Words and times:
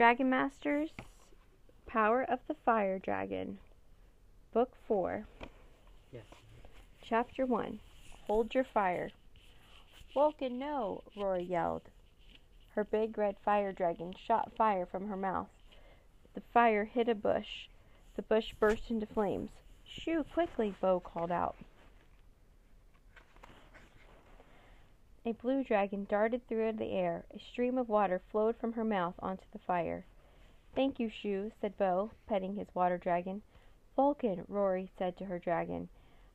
Dragon 0.00 0.30
Masters 0.30 0.88
Power 1.86 2.22
of 2.22 2.38
the 2.48 2.54
Fire 2.64 2.98
Dragon, 2.98 3.58
Book 4.50 4.70
4, 4.88 5.26
Yes. 6.10 6.24
Chapter 7.02 7.44
1 7.44 7.78
Hold 8.26 8.54
Your 8.54 8.64
Fire. 8.64 9.10
Vulcan, 10.14 10.58
no! 10.58 11.02
Rory 11.14 11.42
yelled. 11.42 11.82
Her 12.74 12.82
big 12.82 13.18
red 13.18 13.36
fire 13.44 13.72
dragon 13.72 14.14
shot 14.26 14.52
fire 14.56 14.86
from 14.86 15.06
her 15.08 15.18
mouth. 15.18 15.50
The 16.32 16.40
fire 16.54 16.86
hit 16.86 17.10
a 17.10 17.14
bush. 17.14 17.68
The 18.16 18.22
bush 18.22 18.54
burst 18.58 18.90
into 18.90 19.04
flames. 19.04 19.50
Shu, 19.84 20.24
quickly, 20.32 20.74
Bo 20.80 21.00
called 21.00 21.30
out. 21.30 21.56
A 25.22 25.32
blue 25.32 25.62
dragon 25.62 26.06
darted 26.06 26.46
through 26.46 26.72
the 26.72 26.92
air. 26.92 27.26
A 27.30 27.38
stream 27.38 27.76
of 27.76 27.90
water 27.90 28.18
flowed 28.18 28.56
from 28.56 28.72
her 28.72 28.84
mouth 28.84 29.14
onto 29.18 29.44
the 29.52 29.58
fire. 29.58 30.06
Thank 30.74 30.98
you, 30.98 31.10
Shu," 31.10 31.52
said 31.60 31.76
Bo, 31.76 32.12
petting 32.26 32.54
his 32.54 32.74
water 32.74 32.96
dragon. 32.96 33.42
Vulcan, 33.94 34.46
Rory 34.48 34.90
said 34.96 35.18
to 35.18 35.26
her 35.26 35.38
dragon, 35.38 35.90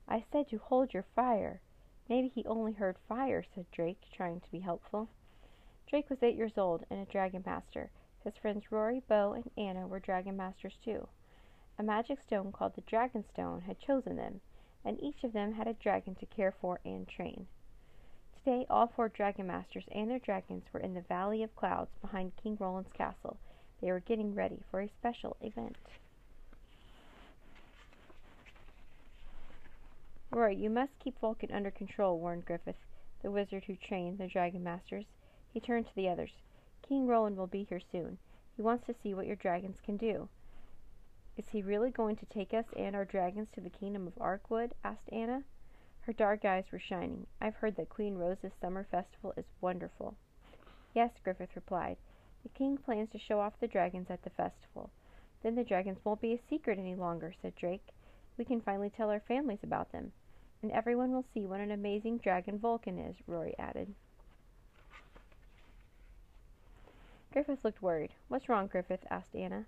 I 0.08 0.22
said 0.32 0.50
to 0.50 0.60
hold 0.60 0.94
your 0.94 1.02
fire. 1.02 1.62
Maybe 2.08 2.28
he 2.28 2.46
only 2.46 2.74
heard 2.74 3.00
fire, 3.00 3.42
said 3.42 3.66
Drake, 3.72 4.06
trying 4.12 4.40
to 4.42 4.52
be 4.52 4.60
helpful. 4.60 5.10
Drake 5.88 6.12
was 6.12 6.22
eight 6.22 6.36
years 6.36 6.56
old 6.56 6.86
and 6.92 7.00
a 7.00 7.12
dragon 7.12 7.42
master. 7.44 7.90
His 8.24 8.38
friends 8.38 8.72
Rory, 8.72 9.00
Bo, 9.00 9.34
and 9.34 9.50
Anna 9.58 9.88
were 9.88 10.00
dragon 10.00 10.38
masters 10.38 10.78
too. 10.84 11.08
A 11.80 11.84
magic 11.84 12.22
stone 12.22 12.52
called 12.52 12.76
the 12.76 12.82
Dragon 12.82 13.24
Stone 13.24 13.62
had 13.62 13.80
chosen 13.80 14.16
them, 14.16 14.42
and 14.84 15.02
each 15.02 15.24
of 15.24 15.34
them 15.34 15.54
had 15.54 15.68
a 15.68 15.74
dragon 15.74 16.14
to 16.16 16.28
care 16.28 16.52
for 16.52 16.80
and 16.86 17.08
train. 17.08 17.48
Today, 18.46 18.68
all 18.70 18.86
four 18.86 19.10
dragon 19.10 19.48
masters 19.48 19.86
and 19.92 20.08
their 20.08 20.20
dragons 20.20 20.66
were 20.72 20.80
in 20.80 20.94
the 20.94 21.02
Valley 21.02 21.42
of 21.42 21.56
Clouds 21.56 21.90
behind 22.00 22.36
King 22.36 22.56
Roland's 22.60 22.92
castle. 22.92 23.38
They 23.82 23.92
were 23.92 24.02
getting 24.02 24.36
ready 24.36 24.62
for 24.70 24.82
a 24.82 24.88
special 24.88 25.36
event. 25.42 25.76
Rory, 30.30 30.56
you 30.56 30.70
must 30.70 31.00
keep 31.00 31.20
Vulcan 31.20 31.52
under 31.52 31.72
control, 31.72 32.20
warned 32.20 32.46
Griffith, 32.46 32.78
the 33.24 33.32
wizard 33.32 33.64
who 33.64 33.76
trained 33.76 34.20
the 34.20 34.28
dragon 34.28 34.62
masters. 34.62 35.06
He 35.52 35.60
turned 35.60 35.88
to 35.88 35.96
the 35.96 36.08
others. 36.08 36.34
King 36.88 37.08
Roland 37.08 37.38
will 37.38 37.48
be 37.48 37.64
here 37.64 37.82
soon. 37.92 38.20
He 38.56 38.62
wants 38.62 38.86
to 38.86 38.94
see 39.02 39.16
what 39.16 39.26
your 39.26 39.38
dragons 39.38 39.82
can 39.84 39.98
do. 39.98 40.30
Is 41.36 41.50
he 41.50 41.64
really 41.64 41.90
going 41.90 42.16
to 42.18 42.28
take 42.28 42.54
us 42.54 42.66
and 42.78 42.96
our 42.96 43.06
dragons 43.06 43.48
to 43.56 43.62
the 43.62 43.72
kingdom 43.72 44.06
of 44.06 44.14
Arkwood? 44.20 44.74
asked 44.84 45.10
Anna. 45.12 45.44
Her 46.06 46.14
dark 46.14 46.46
eyes 46.46 46.72
were 46.72 46.78
shining. 46.78 47.26
I've 47.42 47.56
heard 47.56 47.76
that 47.78 47.90
Queen 47.90 48.16
Rose's 48.16 48.52
summer 48.62 48.84
festival 48.92 49.34
is 49.38 49.46
wonderful. 49.60 50.16
Yes, 50.94 51.10
Griffith 51.24 51.56
replied. 51.56 51.98
The 52.44 52.50
king 52.50 52.78
plans 52.78 53.10
to 53.10 53.18
show 53.18 53.40
off 53.40 53.60
the 53.60 53.68
dragons 53.68 54.12
at 54.12 54.22
the 54.22 54.30
festival. 54.30 54.92
Then 55.42 55.56
the 55.56 55.64
dragons 55.64 55.98
won't 56.04 56.22
be 56.22 56.34
a 56.34 56.40
secret 56.48 56.78
any 56.78 56.94
longer, 56.94 57.34
said 57.42 57.56
Drake. 57.56 57.88
We 58.38 58.46
can 58.46 58.62
finally 58.62 58.92
tell 58.92 59.10
our 59.10 59.20
families 59.20 59.64
about 59.64 59.92
them. 59.92 60.12
And 60.62 60.72
everyone 60.72 61.12
will 61.12 61.26
see 61.34 61.48
what 61.48 61.60
an 61.60 61.72
amazing 61.72 62.20
dragon 62.20 62.60
Vulcan 62.60 63.00
is, 63.00 63.16
Rory 63.26 63.56
added. 63.58 63.96
Griffith 67.34 67.66
looked 67.66 67.82
worried. 67.82 68.14
What's 68.28 68.48
wrong, 68.48 68.68
Griffith? 68.68 69.06
asked 69.10 69.36
Anna. 69.36 69.66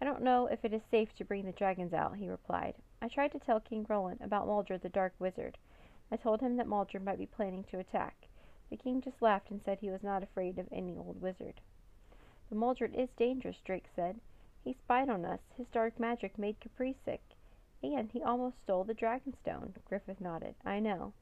I 0.00 0.04
don't 0.04 0.22
know 0.22 0.48
if 0.48 0.64
it 0.64 0.74
is 0.74 0.82
safe 0.90 1.14
to 1.18 1.24
bring 1.24 1.44
the 1.44 1.52
dragons 1.52 1.92
out, 1.92 2.16
he 2.16 2.28
replied. 2.28 2.74
I 3.02 3.08
tried 3.08 3.32
to 3.32 3.38
tell 3.38 3.60
King 3.60 3.86
Roland 3.88 4.20
about 4.20 4.46
Maldred 4.46 4.82
the 4.82 4.90
Dark 4.90 5.14
Wizard. 5.18 5.56
I 6.12 6.16
told 6.16 6.42
him 6.42 6.56
that 6.56 6.66
Maldred 6.66 7.02
might 7.02 7.18
be 7.18 7.24
planning 7.24 7.64
to 7.64 7.78
attack. 7.78 8.28
The 8.68 8.76
king 8.76 9.00
just 9.00 9.22
laughed 9.22 9.50
and 9.50 9.62
said 9.64 9.78
he 9.78 9.90
was 9.90 10.02
not 10.02 10.22
afraid 10.22 10.58
of 10.58 10.68
any 10.70 10.98
old 10.98 11.20
wizard. 11.20 11.62
But 12.48 12.58
Maldred 12.58 12.94
is 12.94 13.08
dangerous, 13.16 13.58
Drake 13.64 13.88
said. 13.96 14.20
He 14.62 14.74
spied 14.74 15.08
on 15.08 15.24
us. 15.24 15.40
His 15.56 15.66
dark 15.68 15.98
magic 15.98 16.38
made 16.38 16.60
Kepri 16.60 16.94
sick. 17.04 17.22
And 17.82 18.10
he 18.12 18.22
almost 18.22 18.60
stole 18.62 18.84
the 18.84 18.92
dragon 18.92 19.34
stone. 19.40 19.74
Griffith 19.86 20.20
nodded. 20.20 20.54
I 20.64 20.78
know. 20.78 21.14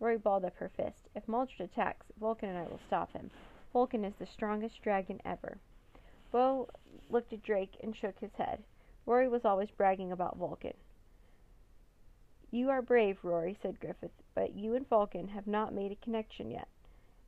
Rory 0.00 0.18
balled 0.18 0.44
up 0.44 0.56
her 0.56 0.68
fist. 0.68 1.08
If 1.14 1.26
Maldred 1.26 1.60
attacks, 1.60 2.06
Vulcan 2.20 2.50
and 2.50 2.58
I 2.58 2.64
will 2.64 2.80
stop 2.86 3.10
him. 3.12 3.30
Vulcan 3.72 4.04
is 4.04 4.14
the 4.18 4.26
strongest 4.26 4.82
dragon 4.82 5.18
ever. 5.24 5.56
Bo 6.30 6.68
looked 7.08 7.32
at 7.32 7.42
Drake 7.42 7.78
and 7.82 7.96
shook 7.96 8.18
his 8.18 8.34
head. 8.34 8.62
Rory 9.06 9.28
was 9.28 9.46
always 9.46 9.70
bragging 9.70 10.12
about 10.12 10.36
Vulcan. 10.36 10.74
You 12.54 12.68
are 12.68 12.82
brave, 12.82 13.24
Rory, 13.24 13.56
said 13.62 13.80
Griffith, 13.80 14.22
but 14.34 14.54
you 14.54 14.74
and 14.74 14.86
Vulcan 14.86 15.28
have 15.28 15.46
not 15.46 15.72
made 15.72 15.90
a 15.90 15.96
connection 15.96 16.50
yet. 16.50 16.68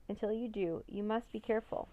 Until 0.06 0.30
you 0.30 0.48
do, 0.48 0.84
you 0.86 1.02
must 1.02 1.32
be 1.32 1.40
careful. 1.40 1.88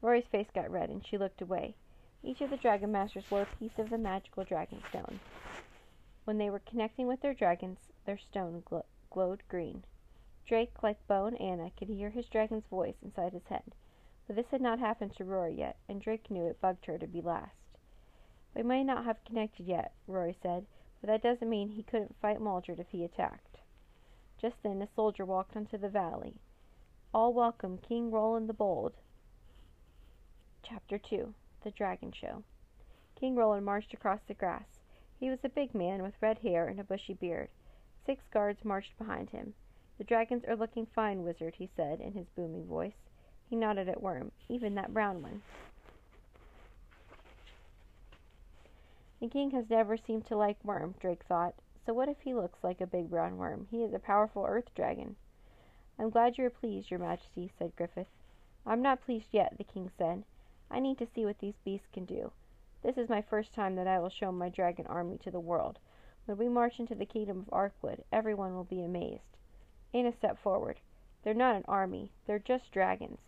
Rory's 0.00 0.26
face 0.26 0.48
got 0.52 0.68
red 0.68 0.90
and 0.90 1.06
she 1.06 1.16
looked 1.16 1.40
away. 1.40 1.76
Each 2.24 2.40
of 2.40 2.50
the 2.50 2.56
Dragon 2.56 2.90
Masters 2.90 3.30
wore 3.30 3.42
a 3.42 3.56
piece 3.56 3.78
of 3.78 3.88
the 3.88 3.98
magical 3.98 4.42
dragon 4.42 4.82
stone. 4.88 5.20
When 6.24 6.38
they 6.38 6.50
were 6.50 6.58
connecting 6.58 7.06
with 7.06 7.20
their 7.20 7.34
dragons, 7.34 7.78
their 8.04 8.18
stone 8.18 8.64
gl- 8.68 8.82
glowed 9.10 9.44
green. 9.48 9.84
Drake, 10.44 10.82
like 10.82 11.06
Bo 11.06 11.26
and 11.26 11.40
Anna, 11.40 11.70
could 11.78 11.86
hear 11.86 12.10
his 12.10 12.26
dragon's 12.26 12.66
voice 12.66 12.96
inside 13.00 13.32
his 13.32 13.46
head. 13.46 13.76
But 14.26 14.34
this 14.34 14.50
had 14.50 14.60
not 14.60 14.80
happened 14.80 15.14
to 15.14 15.24
Rory 15.24 15.54
yet, 15.54 15.76
and 15.88 16.00
Drake 16.00 16.32
knew 16.32 16.46
it 16.46 16.60
bugged 16.60 16.86
her 16.86 16.98
to 16.98 17.06
be 17.06 17.20
last. 17.20 17.61
We 18.54 18.62
may 18.62 18.84
not 18.84 19.04
have 19.04 19.24
connected 19.24 19.66
yet, 19.66 19.92
Rory 20.06 20.36
said, 20.42 20.66
but 21.00 21.08
that 21.08 21.22
doesn't 21.22 21.48
mean 21.48 21.70
he 21.70 21.82
couldn't 21.82 22.20
fight 22.20 22.40
Maldred 22.40 22.78
if 22.78 22.88
he 22.90 23.04
attacked. 23.04 23.58
Just 24.38 24.62
then 24.62 24.82
a 24.82 24.88
soldier 24.94 25.24
walked 25.24 25.56
onto 25.56 25.78
the 25.78 25.88
valley. 25.88 26.34
All 27.14 27.32
welcome 27.32 27.78
King 27.78 28.10
Roland 28.10 28.48
the 28.48 28.54
Bold. 28.54 28.92
Chapter 30.62 30.98
2 30.98 31.32
The 31.62 31.70
Dragon 31.70 32.12
Show. 32.12 32.42
King 33.14 33.36
Roland 33.36 33.64
marched 33.64 33.94
across 33.94 34.20
the 34.26 34.34
grass. 34.34 34.80
He 35.18 35.30
was 35.30 35.44
a 35.44 35.48
big 35.48 35.74
man 35.74 36.02
with 36.02 36.20
red 36.20 36.38
hair 36.38 36.68
and 36.68 36.78
a 36.80 36.84
bushy 36.84 37.14
beard. 37.14 37.48
Six 38.04 38.24
guards 38.32 38.64
marched 38.64 38.98
behind 38.98 39.30
him. 39.30 39.54
The 39.96 40.04
dragons 40.04 40.44
are 40.44 40.56
looking 40.56 40.86
fine, 40.86 41.22
wizard, 41.22 41.54
he 41.54 41.70
said 41.76 42.00
in 42.00 42.12
his 42.12 42.28
booming 42.30 42.66
voice. 42.66 43.08
He 43.48 43.56
nodded 43.56 43.88
at 43.88 44.02
Worm, 44.02 44.32
even 44.48 44.74
that 44.74 44.92
brown 44.92 45.22
one. 45.22 45.42
The 49.22 49.28
king 49.28 49.52
has 49.52 49.70
never 49.70 49.96
seemed 49.96 50.26
to 50.26 50.36
like 50.36 50.64
Worm, 50.64 50.96
Drake 50.98 51.22
thought. 51.22 51.54
So 51.86 51.94
what 51.94 52.08
if 52.08 52.20
he 52.22 52.34
looks 52.34 52.64
like 52.64 52.80
a 52.80 52.88
big 52.88 53.08
brown 53.08 53.36
worm? 53.36 53.68
He 53.70 53.84
is 53.84 53.94
a 53.94 54.00
powerful 54.00 54.44
earth 54.44 54.74
dragon. 54.74 55.14
I'm 55.96 56.10
glad 56.10 56.36
you 56.36 56.46
are 56.46 56.50
pleased, 56.50 56.90
your 56.90 56.98
majesty, 56.98 57.52
said 57.56 57.76
Griffith. 57.76 58.08
I'm 58.66 58.82
not 58.82 59.00
pleased 59.00 59.28
yet, 59.30 59.56
the 59.56 59.62
king 59.62 59.92
said. 59.96 60.24
I 60.72 60.80
need 60.80 60.98
to 60.98 61.06
see 61.06 61.24
what 61.24 61.38
these 61.38 61.54
beasts 61.64 61.86
can 61.92 62.04
do. 62.04 62.32
This 62.82 62.98
is 62.98 63.08
my 63.08 63.22
first 63.22 63.54
time 63.54 63.76
that 63.76 63.86
I 63.86 64.00
will 64.00 64.10
show 64.10 64.32
my 64.32 64.48
dragon 64.48 64.88
army 64.88 65.18
to 65.18 65.30
the 65.30 65.38
world. 65.38 65.78
When 66.24 66.36
we 66.36 66.48
march 66.48 66.80
into 66.80 66.96
the 66.96 67.06
kingdom 67.06 67.46
of 67.46 67.54
Arkwood, 67.54 68.02
everyone 68.10 68.56
will 68.56 68.64
be 68.64 68.82
amazed. 68.82 69.36
Anna 69.94 70.10
stepped 70.10 70.40
forward. 70.40 70.80
They're 71.22 71.32
not 71.32 71.54
an 71.54 71.64
army. 71.68 72.10
They're 72.26 72.40
just 72.40 72.72
dragons. 72.72 73.20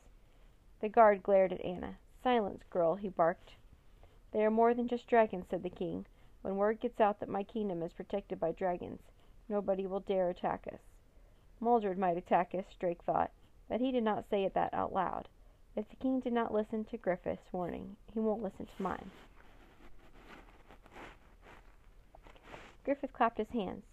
The 0.81 0.88
guard 0.88 1.22
glared 1.22 1.53
at 1.53 1.65
Anna. 1.65 1.99
Silence, 2.21 2.65
girl, 2.69 2.97
he 2.97 3.11
barked. 3.11 3.53
They 4.34 4.44
are 4.44 4.50
more 4.50 4.74
than 4.74 4.88
just 4.88 5.06
dragons, 5.06 5.46
said 5.48 5.62
the 5.62 5.70
king. 5.70 6.06
When 6.42 6.56
word 6.56 6.80
gets 6.80 7.00
out 7.00 7.20
that 7.20 7.28
my 7.28 7.44
kingdom 7.44 7.84
is 7.84 7.92
protected 7.92 8.40
by 8.40 8.50
dragons, 8.50 9.00
nobody 9.48 9.86
will 9.86 10.00
dare 10.00 10.28
attack 10.28 10.66
us. 10.72 10.80
Muldred 11.60 11.96
might 11.96 12.16
attack 12.16 12.52
us, 12.52 12.64
Drake 12.80 13.00
thought, 13.04 13.30
but 13.68 13.80
he 13.80 13.92
did 13.92 14.02
not 14.02 14.28
say 14.28 14.42
it 14.42 14.52
that 14.54 14.74
out 14.74 14.92
loud. 14.92 15.28
If 15.76 15.88
the 15.88 15.94
king 15.94 16.18
did 16.18 16.32
not 16.32 16.52
listen 16.52 16.84
to 16.86 16.98
Griffith's 16.98 17.52
warning, 17.52 17.94
he 18.12 18.18
won't 18.18 18.42
listen 18.42 18.66
to 18.66 18.82
mine. 18.82 19.12
Griffith 22.84 23.12
clapped 23.12 23.38
his 23.38 23.50
hands. 23.50 23.84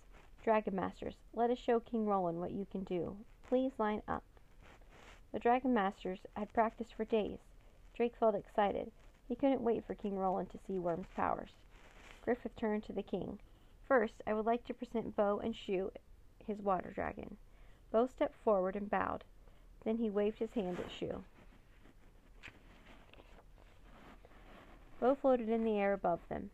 Dragon 0.44 0.76
Masters, 0.76 1.14
let 1.36 1.52
us 1.52 1.60
show 1.60 1.80
King 1.80 2.08
Roland 2.08 2.40
what 2.40 2.52
you 2.52 2.66
can 2.72 2.84
do. 2.84 3.16
Please 3.48 3.74
line 3.78 4.02
up. 4.08 4.24
The 5.34 5.40
Dragon 5.40 5.72
Masters 5.72 6.20
had 6.36 6.52
practiced 6.52 6.96
for 6.96 7.06
days. 7.06 7.38
Drake 7.94 8.16
felt 8.20 8.34
excited. 8.34 8.92
He 9.32 9.36
couldn't 9.38 9.64
wait 9.64 9.86
for 9.86 9.96
King 9.96 10.18
Roland 10.18 10.50
to 10.50 10.58
see 10.58 10.78
Worm's 10.78 11.08
powers. 11.16 11.52
Griffith 12.26 12.54
turned 12.58 12.84
to 12.84 12.92
the 12.92 13.02
king. 13.02 13.40
First, 13.88 14.16
I 14.28 14.34
would 14.34 14.46
like 14.46 14.66
to 14.66 14.74
present 14.74 15.16
Bo 15.16 15.40
and 15.40 15.56
Shu, 15.56 15.90
his 16.46 16.62
water 16.62 16.92
dragon. 16.92 17.38
Bo 17.94 18.08
stepped 18.08 18.36
forward 18.44 18.76
and 18.76 18.90
bowed. 18.90 19.24
Then 19.86 19.96
he 19.96 20.10
waved 20.10 20.40
his 20.40 20.52
hand 20.52 20.82
at 20.82 20.92
Shu. 20.92 21.24
Bo 25.00 25.16
floated 25.16 25.48
in 25.48 25.64
the 25.64 25.80
air 25.80 25.94
above 25.94 26.28
them. 26.28 26.50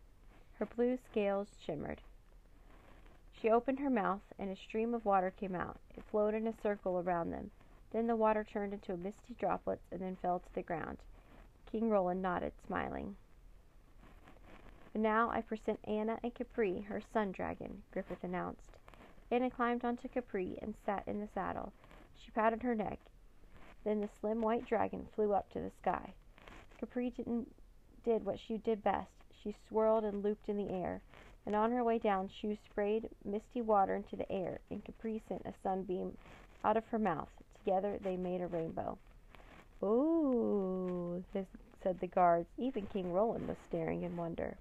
Her 0.60 0.68
blue 0.68 1.00
scales 1.10 1.48
shimmered. 1.60 2.02
She 3.42 3.50
opened 3.50 3.80
her 3.80 3.90
mouth, 3.90 4.22
and 4.38 4.52
a 4.52 4.56
stream 4.56 4.94
of 4.94 5.04
water 5.04 5.32
came 5.32 5.56
out. 5.56 5.80
It 5.96 6.04
flowed 6.12 6.36
in 6.36 6.46
a 6.46 6.54
circle 6.62 7.00
around 7.00 7.32
them. 7.32 7.50
Then 7.90 8.06
the 8.06 8.16
water 8.16 8.44
turned 8.44 8.74
into 8.74 8.96
misty 8.96 9.34
droplets 9.34 9.88
and 9.92 10.00
then 10.00 10.18
fell 10.22 10.38
to 10.38 10.54
the 10.54 10.62
ground. 10.62 11.00
King 11.72 11.90
Roland 11.90 12.22
nodded, 12.22 12.54
smiling. 12.66 13.16
And 14.94 15.04
now 15.04 15.30
I 15.30 15.42
present 15.42 15.80
Anna 15.84 16.18
and 16.24 16.34
Kepri, 16.34 16.86
her 16.86 17.02
sun 17.14 17.32
dragon, 17.32 17.84
Griffith 17.92 18.24
announced. 18.24 18.78
Anna 19.30 19.50
climbed 19.50 19.84
onto 19.84 20.08
Kepri 20.08 20.58
and 20.62 20.74
sat 20.86 21.04
in 21.08 21.20
the 21.20 21.28
saddle. 21.28 21.74
She 22.16 22.32
patted 22.32 22.64
her 22.64 22.74
neck. 22.74 23.00
Then 23.84 24.02
the 24.02 24.10
slim 24.20 24.42
white 24.42 24.66
dragon 24.66 25.08
flew 25.14 25.34
up 25.34 25.52
to 25.52 25.60
the 25.60 25.72
sky. 25.82 26.14
Kepri 26.82 27.14
didn't, 27.16 27.54
did 28.04 28.26
what 28.26 28.40
she 28.40 28.58
did 28.58 28.84
best. 28.84 29.12
She 29.44 29.56
swirled 29.68 30.04
and 30.04 30.24
looped 30.24 30.50
in 30.50 30.58
the 30.58 30.74
air, 30.74 31.02
and 31.46 31.56
on 31.56 31.72
her 31.72 31.84
way 31.84 32.00
down 32.00 32.30
Shu 32.30 32.56
sprayed 32.66 33.10
misty 33.24 33.62
water 33.62 33.96
into 33.96 34.16
the 34.16 34.32
air, 34.32 34.60
and 34.72 34.84
Kepri 34.84 35.22
sent 35.28 35.46
a 35.46 35.54
sunbeam 35.62 36.18
out 36.64 36.78
of 36.78 36.88
her 36.88 37.00
mouth. 37.00 37.30
Together 37.60 38.00
they 38.02 38.18
made 38.18 38.42
a 38.42 38.48
rainbow. 38.48 38.98
Ooh, 39.84 41.24
said 41.32 42.00
the 42.00 42.08
guards. 42.08 42.50
Even 42.58 42.88
King 42.88 43.14
Roland 43.14 43.48
was 43.48 43.58
staring 43.68 44.04
in 44.04 44.18
wonder. 44.18 44.58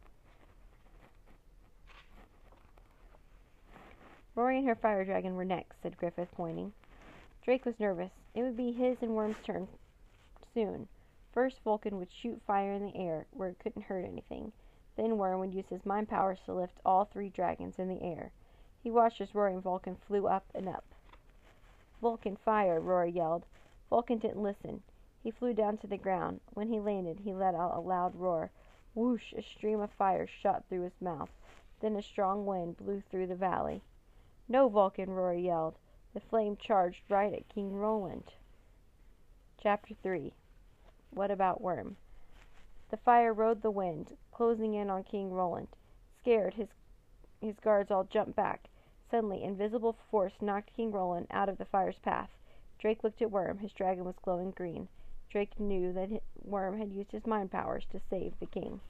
Rory 4.35 4.59
and 4.59 4.69
her 4.69 4.75
fire 4.75 5.05
dragon 5.05 5.35
were 5.35 5.45
next, 5.47 5.83
said 5.83 5.97
Griffith, 5.97 6.29
pointing. 6.33 6.73
Drake 7.43 7.65
was 7.65 7.81
nervous. 7.81 8.11
It 8.35 8.43
would 8.43 8.57
be 8.57 8.73
his 8.73 8.99
and 9.01 9.17
Worm's 9.17 9.37
turn 9.43 9.67
soon. 10.53 10.89
First, 11.33 11.61
Vulcan 11.65 11.99
would 11.99 12.13
shoot 12.13 12.43
fire 12.47 12.73
in 12.73 12.85
the 12.85 12.97
air, 12.97 13.27
where 13.31 13.49
it 13.49 13.59
couldn't 13.59 13.83
hurt 13.83 14.05
anything. 14.05 14.53
Then 14.97 15.17
Worm 15.17 15.41
would 15.41 15.55
use 15.55 15.69
his 15.71 15.87
mind 15.87 16.09
powers 16.09 16.39
to 16.45 16.55
lift 16.55 16.81
all 16.85 17.07
three 17.07 17.31
dragons 17.31 17.79
in 17.79 17.89
the 17.89 18.03
air. 18.03 18.31
He 18.83 18.91
watched 18.91 19.21
as 19.21 19.35
Rory 19.35 19.55
and 19.55 19.63
Vulcan 19.63 19.97
flew 19.97 20.27
up 20.27 20.45
and 20.55 20.69
up. 20.69 20.85
Vulcan, 22.03 22.37
fire! 22.37 22.79
Rory 22.81 23.11
yelled. 23.11 23.47
Vulcan 23.89 24.19
didn't 24.19 24.43
listen. 24.43 24.83
He 25.26 25.32
flew 25.32 25.55
down 25.55 25.78
to 25.78 25.88
the 25.88 25.96
ground. 25.96 26.40
When 26.55 26.69
he 26.69 26.78
landed, 26.78 27.19
he 27.19 27.34
let 27.34 27.56
out 27.56 27.75
a 27.76 27.81
loud 27.81 28.14
roar. 28.14 28.52
Whoosh! 28.94 29.32
A 29.32 29.43
stream 29.43 29.81
of 29.81 29.90
fire 29.90 30.25
shot 30.25 30.64
through 30.69 30.82
his 30.82 31.00
mouth. 31.00 31.31
Then 31.81 31.96
a 31.96 32.02
strong 32.02 32.46
wind 32.46 32.76
blew 32.76 33.00
through 33.00 33.26
the 33.26 33.34
valley. 33.34 33.82
No, 34.46 34.69
Vulcan! 34.69 35.11
Rory 35.11 35.40
yelled. 35.40 35.81
The 36.14 36.20
flame 36.20 36.56
charged 36.56 37.11
right 37.11 37.32
at 37.32 37.49
King 37.49 37.75
Roland. 37.75 38.34
Chapter 39.58 39.94
3 39.94 40.32
What 41.11 41.32
About 41.32 41.61
Worm? 41.61 41.96
The 42.90 42.96
fire 42.96 43.32
rode 43.32 43.62
the 43.62 43.70
wind, 43.72 44.17
closing 44.31 44.75
in 44.75 44.90
on 44.90 45.02
King 45.02 45.32
Roland. 45.32 45.75
Scared, 46.20 46.55
his, 46.55 46.69
his 47.40 47.58
guards 47.58 47.90
all 47.90 48.05
jumped 48.05 48.37
back. 48.37 48.69
Suddenly, 49.11 49.43
invisible 49.43 49.96
force 50.08 50.40
knocked 50.40 50.76
King 50.76 50.93
Roland 50.93 51.26
out 51.32 51.49
of 51.49 51.58
the 51.58 51.64
fire's 51.64 51.99
path. 51.99 52.31
Drake 52.79 53.02
looked 53.02 53.20
at 53.20 53.32
Worm. 53.32 53.58
His 53.58 53.72
dragon 53.72 54.05
was 54.05 54.14
glowing 54.22 54.52
green. 54.52 54.87
Drake 55.37 55.61
knew 55.61 55.93
that 55.93 56.23
Worm 56.47 56.79
had 56.79 56.94
used 56.94 57.12
his 57.12 57.27
mind 57.27 57.50
powers 57.50 57.85
to 57.93 58.00
save 58.09 58.33
the 58.41 58.47
king. 58.47 58.81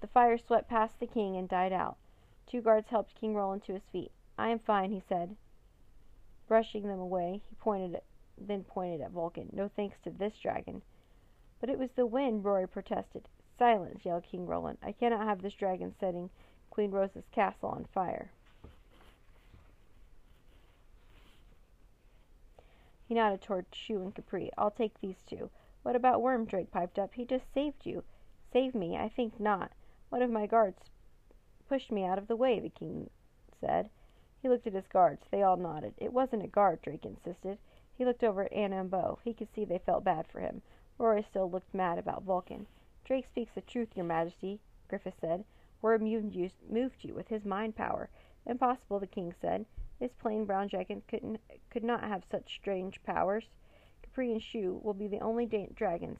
The 0.00 0.08
fire 0.08 0.36
swept 0.36 0.68
past 0.68 0.98
the 0.98 1.06
king 1.06 1.36
and 1.36 1.48
died 1.48 1.72
out. 1.72 1.96
Two 2.44 2.60
guards 2.60 2.88
helped 2.88 3.14
King 3.14 3.36
Roland 3.36 3.62
to 3.66 3.72
his 3.74 3.84
feet. 3.92 4.10
I 4.36 4.48
am 4.48 4.58
fine, 4.58 4.90
he 4.90 4.98
said. 5.08 5.36
Brushing 6.48 6.88
them 6.88 6.98
away, 6.98 7.42
he 7.48 7.54
pointed 7.54 7.94
at, 7.94 8.02
then 8.36 8.64
pointed 8.64 9.00
at 9.00 9.12
Vulcan. 9.12 9.50
No 9.52 9.68
thanks 9.68 9.98
to 10.02 10.10
this 10.10 10.40
dragon. 10.42 10.82
But 11.60 11.70
it 11.70 11.78
was 11.78 11.90
the 11.92 12.04
wind, 12.04 12.44
Rory 12.44 12.66
protested. 12.66 13.28
Silence, 13.60 14.04
yelled 14.04 14.24
King 14.24 14.48
Roland. 14.48 14.78
I 14.82 14.90
cannot 14.90 15.24
have 15.24 15.40
this 15.40 15.54
dragon 15.54 15.94
setting 16.00 16.30
Queen 16.70 16.90
Rose's 16.90 17.28
castle 17.30 17.68
on 17.68 17.86
fire. 17.94 18.32
He 23.06 23.14
nodded 23.14 23.42
toward 23.42 23.66
Shu 23.72 24.02
and 24.02 24.14
Kepri. 24.14 24.50
I'll 24.56 24.70
take 24.70 25.00
these 25.00 25.22
two. 25.26 25.50
What 25.82 25.94
about 25.94 26.22
Worm? 26.22 26.46
Drake 26.46 26.70
piped 26.70 26.98
up. 26.98 27.14
He 27.14 27.24
just 27.24 27.52
saved 27.52 27.84
you. 27.84 28.02
Save 28.52 28.74
me? 28.74 28.96
I 28.96 29.08
think 29.08 29.38
not. 29.38 29.72
One 30.08 30.22
of 30.22 30.30
my 30.30 30.46
guards 30.46 30.78
pushed 31.68 31.92
me 31.92 32.04
out 32.04 32.18
of 32.18 32.28
the 32.28 32.36
way, 32.36 32.60
the 32.60 32.68
king 32.70 33.10
said. 33.60 33.90
He 34.40 34.48
looked 34.48 34.66
at 34.66 34.72
his 34.72 34.86
guards. 34.86 35.26
They 35.30 35.42
all 35.42 35.56
nodded. 35.56 35.94
It 35.98 36.12
wasn't 36.12 36.44
a 36.44 36.48
guard, 36.48 36.82
Drake 36.82 37.04
insisted. 37.04 37.58
He 37.96 38.04
looked 38.04 38.24
over 38.24 38.44
at 38.44 38.52
Anna 38.52 38.80
and 38.80 38.90
Bo. 38.90 39.18
He 39.22 39.34
could 39.34 39.52
see 39.54 39.64
they 39.64 39.78
felt 39.78 40.04
bad 40.04 40.26
for 40.26 40.40
him. 40.40 40.62
Rory 40.98 41.22
still 41.22 41.50
looked 41.50 41.74
mad 41.74 41.98
about 41.98 42.22
Vulcan. 42.22 42.66
Drake 43.04 43.26
speaks 43.26 43.52
the 43.54 43.60
truth, 43.60 43.96
your 43.96 44.06
majesty, 44.06 44.60
Griffith 44.88 45.18
said. 45.20 45.44
Worm 45.82 46.04
moved 46.04 47.04
you 47.04 47.14
with 47.14 47.28
his 47.28 47.44
mind 47.44 47.76
power. 47.76 48.08
Impossible, 48.46 48.98
the 48.98 49.06
king 49.06 49.34
said. 49.40 49.66
This 50.04 50.12
plain 50.12 50.44
brown 50.44 50.66
dragon 50.66 51.02
couldn't, 51.08 51.40
could 51.70 51.82
not 51.82 52.04
have 52.04 52.26
such 52.30 52.56
strange 52.56 53.02
powers. 53.04 53.48
Kepri 54.02 54.32
and 54.32 54.42
Shu 54.42 54.78
will 54.82 54.92
be 54.92 55.08
the 55.08 55.20
only 55.20 55.46
dragons 55.74 56.18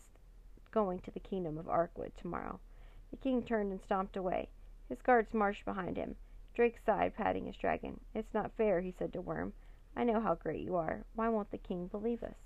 going 0.71 1.01
to 1.01 1.11
the 1.11 1.21
kingdom 1.21 1.59
of 1.59 1.67
Arkwood 1.67 2.17
tomorrow. 2.17 2.61
The 3.11 3.19
king 3.19 3.43
turned 3.43 3.73
and 3.73 3.83
stomped 3.83 4.17
away. 4.17 4.49
His 4.89 5.03
guards 5.03 5.35
marched 5.35 5.67
behind 5.67 5.99
him. 5.99 6.17
Drake 6.55 6.79
sighed, 6.87 7.15
patting 7.15 7.45
his 7.45 7.59
dragon. 7.59 8.01
It's 8.15 8.33
not 8.33 8.57
fair, 8.57 8.81
he 8.81 8.91
said 8.99 9.13
to 9.13 9.21
Worm. 9.21 9.53
I 9.95 10.05
know 10.05 10.19
how 10.19 10.35
great 10.35 10.63
you 10.63 10.77
are. 10.77 11.05
Why 11.15 11.29
won't 11.29 11.51
the 11.51 11.59
king 11.59 11.89
believe 11.89 12.23
us? 12.23 12.39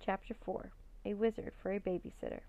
Chapter 0.00 0.32
4 0.32 0.72
A 1.04 1.12
Wizard 1.12 1.52
for 1.62 1.70
a 1.70 1.80
Babysitter. 1.80 2.40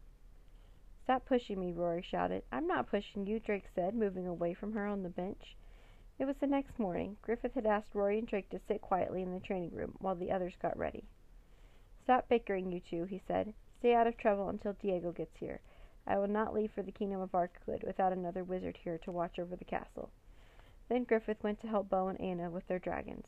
Stop 1.03 1.25
pushing 1.25 1.59
me, 1.59 1.71
Rory 1.71 2.01
shouted. 2.01 2.43
I'm 2.51 2.67
not 2.67 2.89
pushing 2.89 3.25
you, 3.25 3.39
Drake 3.39 3.65
said, 3.73 3.95
moving 3.95 4.27
away 4.27 4.53
from 4.53 4.73
her 4.73 4.85
on 4.85 5.03
the 5.03 5.09
bench. 5.09 5.55
It 6.19 6.25
was 6.25 6.35
the 6.37 6.47
next 6.47 6.77
morning. 6.77 7.17
Griffith 7.21 7.55
had 7.55 7.65
asked 7.65 7.95
Rory 7.95 8.19
and 8.19 8.27
Drake 8.27 8.49
to 8.51 8.59
sit 8.67 8.81
quietly 8.81 9.23
in 9.23 9.33
the 9.33 9.39
training 9.39 9.71
room 9.73 9.95
while 9.99 10.15
the 10.15 10.31
others 10.31 10.53
got 10.61 10.77
ready. 10.77 11.03
Stop 12.03 12.29
bickering, 12.29 12.71
you 12.71 12.79
two, 12.79 13.05
he 13.05 13.21
said. 13.27 13.53
Stay 13.79 13.95
out 13.95 14.05
of 14.05 14.17
trouble 14.17 14.49
until 14.49 14.73
Diego 14.73 15.11
gets 15.11 15.35
here. 15.37 15.59
I 16.05 16.17
will 16.17 16.27
not 16.27 16.53
leave 16.53 16.71
for 16.71 16.83
the 16.83 16.91
kingdom 16.91 17.21
of 17.21 17.31
Arkwood 17.31 17.83
without 17.83 18.13
another 18.13 18.43
wizard 18.43 18.77
here 18.77 18.99
to 18.99 19.11
watch 19.11 19.39
over 19.39 19.55
the 19.55 19.65
castle. 19.65 20.11
Then 20.87 21.03
Griffith 21.03 21.41
went 21.43 21.59
to 21.61 21.67
help 21.67 21.89
Bo 21.89 22.09
and 22.09 22.21
Anna 22.21 22.49
with 22.49 22.67
their 22.67 22.79
dragons. 22.79 23.25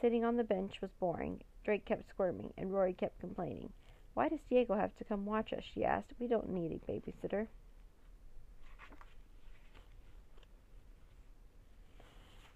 Sitting 0.00 0.24
on 0.24 0.36
the 0.36 0.44
bench 0.44 0.80
was 0.80 0.90
boring. 1.00 1.42
Drake 1.64 1.84
kept 1.84 2.08
squirming, 2.08 2.52
and 2.58 2.72
Rory 2.72 2.92
kept 2.92 3.18
complaining. 3.18 3.72
Why 4.18 4.28
does 4.28 4.40
Diego 4.50 4.74
have 4.74 4.96
to 4.96 5.04
come 5.04 5.26
watch 5.26 5.52
us? 5.52 5.62
she 5.72 5.84
asked. 5.84 6.12
We 6.18 6.26
don't 6.26 6.48
need 6.48 6.72
a 6.72 6.90
babysitter. 6.90 7.46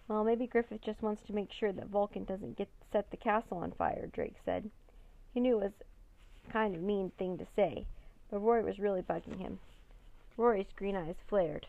Well, 0.09 0.25
maybe 0.25 0.49
Griffith 0.49 0.81
just 0.81 1.03
wants 1.03 1.23
to 1.29 1.33
make 1.33 1.53
sure 1.53 1.71
that 1.71 1.87
Vulcan 1.87 2.25
doesn't 2.25 2.59
get 2.59 2.69
set 2.91 3.13
the 3.13 3.17
castle 3.17 3.59
on 3.59 3.71
fire, 3.71 4.09
Drake 4.13 4.35
said. 4.45 4.73
He 5.33 5.39
knew 5.39 5.59
it 5.61 5.63
was 5.63 5.73
a 6.49 6.53
kind 6.53 6.75
of 6.75 6.83
mean 6.83 7.13
thing 7.17 7.39
to 7.39 7.47
say, 7.55 7.87
but 8.29 8.41
Rory 8.41 8.65
was 8.65 8.81
really 8.81 9.03
bugging 9.03 9.39
him. 9.39 9.61
Rory's 10.37 10.73
green 10.75 10.97
eyes 10.97 11.15
flared. 11.29 11.69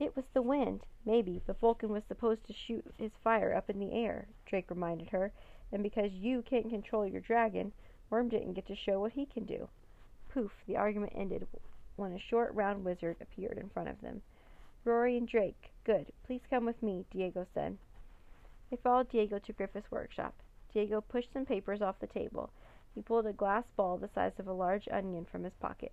It 0.00 0.16
was 0.16 0.24
the 0.34 0.42
wind, 0.42 0.80
maybe, 1.06 1.40
but 1.46 1.60
Vulcan 1.60 1.90
was 1.90 2.02
supposed 2.08 2.44
to 2.48 2.52
shoot 2.52 2.84
his 2.98 3.12
fire 3.22 3.54
up 3.54 3.70
in 3.70 3.78
the 3.78 3.92
air, 3.92 4.26
Drake 4.46 4.68
reminded 4.68 5.10
her, 5.10 5.30
and 5.70 5.80
because 5.80 6.10
you 6.10 6.42
can't 6.42 6.70
control 6.70 7.06
your 7.06 7.20
dragon, 7.20 7.70
Worm 8.10 8.28
didn't 8.28 8.54
get 8.54 8.66
to 8.66 8.74
show 8.74 9.00
what 9.00 9.12
he 9.12 9.24
can 9.24 9.44
do. 9.44 9.68
Poof, 10.28 10.52
the 10.66 10.76
argument 10.76 11.12
ended 11.14 11.46
when 11.96 12.12
a 12.12 12.18
short, 12.18 12.52
round 12.54 12.84
wizard 12.84 13.16
appeared 13.20 13.58
in 13.58 13.68
front 13.68 13.88
of 13.88 14.00
them. 14.00 14.22
Rory 14.84 15.16
and 15.16 15.28
Drake, 15.28 15.70
good. 15.84 16.12
Please 16.26 16.40
come 16.48 16.64
with 16.64 16.82
me, 16.82 17.04
Diego 17.10 17.46
said. 17.54 17.76
They 18.70 18.76
followed 18.76 19.10
Diego 19.10 19.38
to 19.38 19.52
Griffith's 19.52 19.90
workshop. 19.90 20.34
Diego 20.72 21.00
pushed 21.00 21.32
some 21.32 21.44
papers 21.44 21.82
off 21.82 21.98
the 22.00 22.06
table. 22.06 22.50
He 22.94 23.02
pulled 23.02 23.26
a 23.26 23.32
glass 23.32 23.64
ball 23.76 23.98
the 23.98 24.08
size 24.14 24.38
of 24.38 24.48
a 24.48 24.52
large 24.52 24.88
onion 24.90 25.26
from 25.30 25.44
his 25.44 25.54
pocket. 25.60 25.92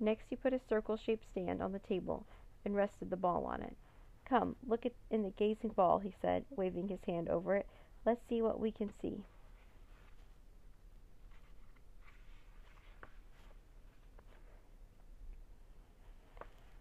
Next 0.00 0.24
he 0.28 0.36
put 0.36 0.52
a 0.52 0.60
circle-shaped 0.68 1.24
stand 1.30 1.62
on 1.62 1.72
the 1.72 1.78
table 1.78 2.26
and 2.64 2.74
rested 2.74 3.10
the 3.10 3.16
ball 3.16 3.44
on 3.44 3.62
it. 3.62 3.76
Come, 4.24 4.56
look 4.66 4.84
at 4.84 4.92
in 5.10 5.22
the 5.22 5.30
gazing 5.30 5.70
ball, 5.70 5.98
he 5.98 6.14
said, 6.20 6.44
waving 6.50 6.88
his 6.88 7.04
hand 7.06 7.28
over 7.28 7.54
it. 7.56 7.66
Let's 8.04 8.26
see 8.28 8.42
what 8.42 8.58
we 8.58 8.72
can 8.72 8.90
see. 9.00 9.22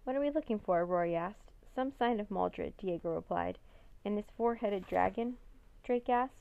What 0.04 0.18
are 0.18 0.20
we 0.20 0.32
looking 0.32 0.60
for? 0.60 0.86
Rory 0.86 1.16
asked. 1.16 1.52
Some 1.76 1.94
sign 1.98 2.20
of 2.20 2.30
Maldred, 2.30 2.74
Diego 2.78 3.14
replied. 3.16 3.58
And 4.04 4.18
this 4.18 4.26
four-headed 4.36 4.86
dragon? 4.88 5.38
Drake 5.86 6.10
asked. 6.10 6.34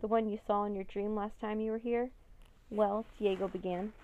The 0.00 0.06
one 0.06 0.28
you 0.28 0.38
saw 0.46 0.64
in 0.64 0.74
your 0.74 0.84
dream 0.84 1.14
last 1.14 1.40
time 1.40 1.60
you 1.60 1.72
were 1.72 1.78
here? 1.78 2.10
Well, 2.68 3.06
Diego 3.18 3.48
began. 3.48 3.94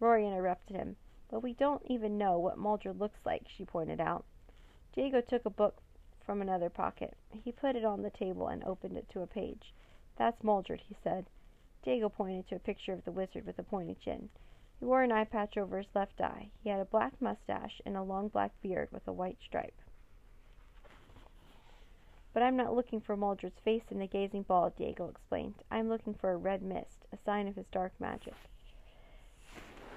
Rory 0.00 0.26
interrupted 0.26 0.76
him. 0.76 0.96
But 1.30 1.42
we 1.42 1.52
don't 1.52 1.82
even 1.90 2.16
know 2.16 2.38
what 2.38 2.58
Maldred 2.58 2.98
looks 2.98 3.18
like, 3.26 3.42
she 3.48 3.66
pointed 3.66 4.00
out. 4.00 4.24
Diego 4.94 5.20
took 5.20 5.44
a 5.44 5.50
book 5.50 5.82
from 6.24 6.40
another 6.40 6.70
pocket. 6.70 7.14
He 7.44 7.52
put 7.52 7.76
it 7.76 7.84
on 7.84 8.00
the 8.00 8.10
table 8.10 8.48
and 8.48 8.64
opened 8.64 8.96
it 8.96 9.10
to 9.10 9.20
a 9.20 9.26
page. 9.26 9.74
That's 10.16 10.42
Maldred, 10.42 10.80
he 10.88 10.96
said. 11.04 11.26
Diego 11.84 12.08
pointed 12.08 12.48
to 12.48 12.56
a 12.56 12.60
picture 12.60 12.94
of 12.94 13.04
the 13.04 13.12
wizard 13.12 13.44
with 13.44 13.58
a 13.58 13.62
pointed 13.62 14.00
chin. 14.00 14.30
He 14.78 14.84
wore 14.84 15.02
an 15.02 15.12
eye 15.12 15.24
patch 15.24 15.56
over 15.56 15.78
his 15.78 15.94
left 15.94 16.20
eye. 16.20 16.50
He 16.62 16.68
had 16.68 16.80
a 16.80 16.84
black 16.84 17.20
mustache 17.20 17.80
and 17.86 17.96
a 17.96 18.02
long 18.02 18.28
black 18.28 18.52
beard 18.62 18.88
with 18.92 19.08
a 19.08 19.12
white 19.12 19.38
stripe. 19.40 19.80
But 22.34 22.42
I'm 22.42 22.56
not 22.56 22.74
looking 22.74 23.00
for 23.00 23.16
Maldred's 23.16 23.60
face 23.60 23.84
in 23.90 23.98
the 23.98 24.06
gazing 24.06 24.42
ball, 24.42 24.70
Diego 24.76 25.08
explained. 25.08 25.54
I'm 25.70 25.88
looking 25.88 26.12
for 26.12 26.32
a 26.32 26.36
red 26.36 26.62
mist, 26.62 27.06
a 27.10 27.16
sign 27.24 27.48
of 27.48 27.56
his 27.56 27.64
dark 27.72 27.92
magic. 27.98 28.34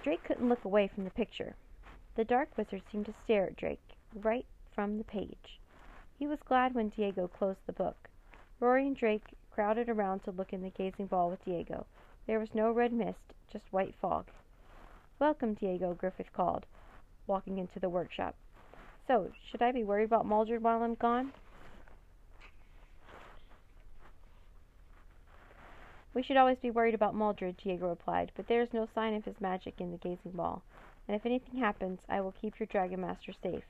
Drake 0.01 0.23
couldn't 0.23 0.47
look 0.47 0.63
away 0.63 0.87
from 0.87 1.03
the 1.03 1.09
picture. 1.09 1.55
The 2.15 2.23
dark 2.23 2.57
wizard 2.57 2.83
seemed 2.89 3.07
to 3.07 3.13
stare 3.25 3.47
at 3.47 3.57
Drake 3.57 3.97
right 4.15 4.45
from 4.71 4.97
the 4.97 5.03
page. 5.03 5.59
He 6.17 6.25
was 6.27 6.39
glad 6.41 6.73
when 6.73 6.89
Diego 6.89 7.27
closed 7.27 7.59
the 7.65 7.73
book. 7.73 8.09
Rory 8.61 8.87
and 8.87 8.95
Drake 8.95 9.35
crowded 9.51 9.89
around 9.89 10.23
to 10.23 10.31
look 10.31 10.53
in 10.53 10.61
the 10.61 10.69
gazing 10.69 11.07
ball 11.07 11.29
with 11.29 11.43
Diego. 11.43 11.85
There 12.27 12.39
was 12.39 12.55
no 12.55 12.71
red 12.71 12.93
mist, 12.93 13.33
just 13.51 13.65
white 13.71 13.95
fog. 14.01 14.27
Welcome, 15.19 15.55
Diego, 15.55 15.93
Griffith 15.95 16.31
called, 16.31 16.65
walking 17.27 17.57
into 17.57 17.77
the 17.77 17.89
workshop. 17.89 18.35
So, 19.05 19.29
should 19.51 19.61
I 19.61 19.73
be 19.73 19.83
worried 19.83 20.05
about 20.05 20.25
Maldred 20.25 20.61
while 20.61 20.81
I'm 20.81 20.95
gone? 20.95 21.33
We 26.13 26.23
should 26.23 26.37
always 26.37 26.57
be 26.59 26.71
worried 26.71 26.93
about 26.93 27.15
Maldred, 27.15 27.57
Diego 27.57 27.89
replied, 27.89 28.31
but 28.37 28.47
there 28.47 28.61
is 28.61 28.71
no 28.71 28.87
sign 28.95 29.13
of 29.13 29.25
his 29.25 29.41
magic 29.41 29.81
in 29.81 29.91
the 29.91 29.97
gazing 29.97 30.31
ball, 30.31 30.63
and 31.05 31.17
if 31.17 31.25
anything 31.25 31.59
happens, 31.59 31.99
I 32.07 32.21
will 32.21 32.33
keep 32.41 32.57
your 32.57 32.67
Dragon 32.67 33.01
Master 33.01 33.33
safe. 33.43 33.65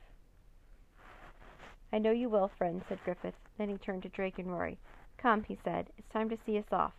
I 1.92 1.98
know 1.98 2.12
you 2.12 2.28
will, 2.28 2.52
friend, 2.56 2.80
said 2.88 3.00
Griffith. 3.04 3.34
Then 3.58 3.70
he 3.70 3.76
turned 3.76 4.04
to 4.04 4.08
Drake 4.08 4.38
and 4.38 4.52
Rory. 4.52 4.78
Come, 5.18 5.42
he 5.42 5.58
said, 5.64 5.88
it's 5.98 6.12
time 6.12 6.30
to 6.30 6.38
see 6.46 6.58
us 6.58 6.70
off. 6.70 6.92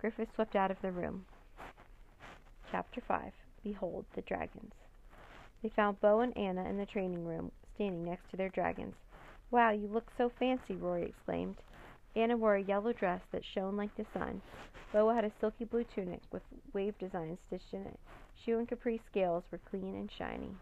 Griffith 0.00 0.28
swept 0.36 0.54
out 0.54 0.70
of 0.70 0.80
the 0.82 0.92
room. 0.92 1.26
Chapter 2.70 3.00
5 3.00 3.32
Behold 3.68 4.06
the 4.14 4.22
Dragons. 4.22 4.72
They 5.62 5.68
found 5.68 6.00
Bo 6.00 6.20
and 6.20 6.34
Anna 6.38 6.66
in 6.66 6.78
the 6.78 6.86
training 6.86 7.26
room, 7.26 7.52
standing 7.74 8.02
next 8.02 8.30
to 8.30 8.36
their 8.38 8.48
dragons. 8.48 8.94
Wow, 9.50 9.72
you 9.72 9.88
look 9.88 10.10
so 10.16 10.30
fancy, 10.38 10.74
Rory 10.74 11.04
exclaimed. 11.04 11.56
Anna 12.16 12.38
wore 12.38 12.54
a 12.54 12.62
yellow 12.62 12.94
dress 12.94 13.20
that 13.30 13.44
shone 13.44 13.76
like 13.76 13.94
the 13.94 14.06
sun. 14.14 14.40
Bo 14.90 15.10
had 15.10 15.26
a 15.26 15.32
silky 15.38 15.66
blue 15.66 15.84
tunic 15.84 16.22
with 16.32 16.40
wave 16.72 16.96
designs 16.98 17.40
stitched 17.46 17.74
in 17.74 17.82
it. 17.82 18.00
Shu 18.42 18.58
and 18.58 18.66
Kepri 18.66 19.00
scales 19.04 19.44
were 19.50 19.60
clean 19.68 19.94
and 19.94 20.10
shiny. 20.10 20.56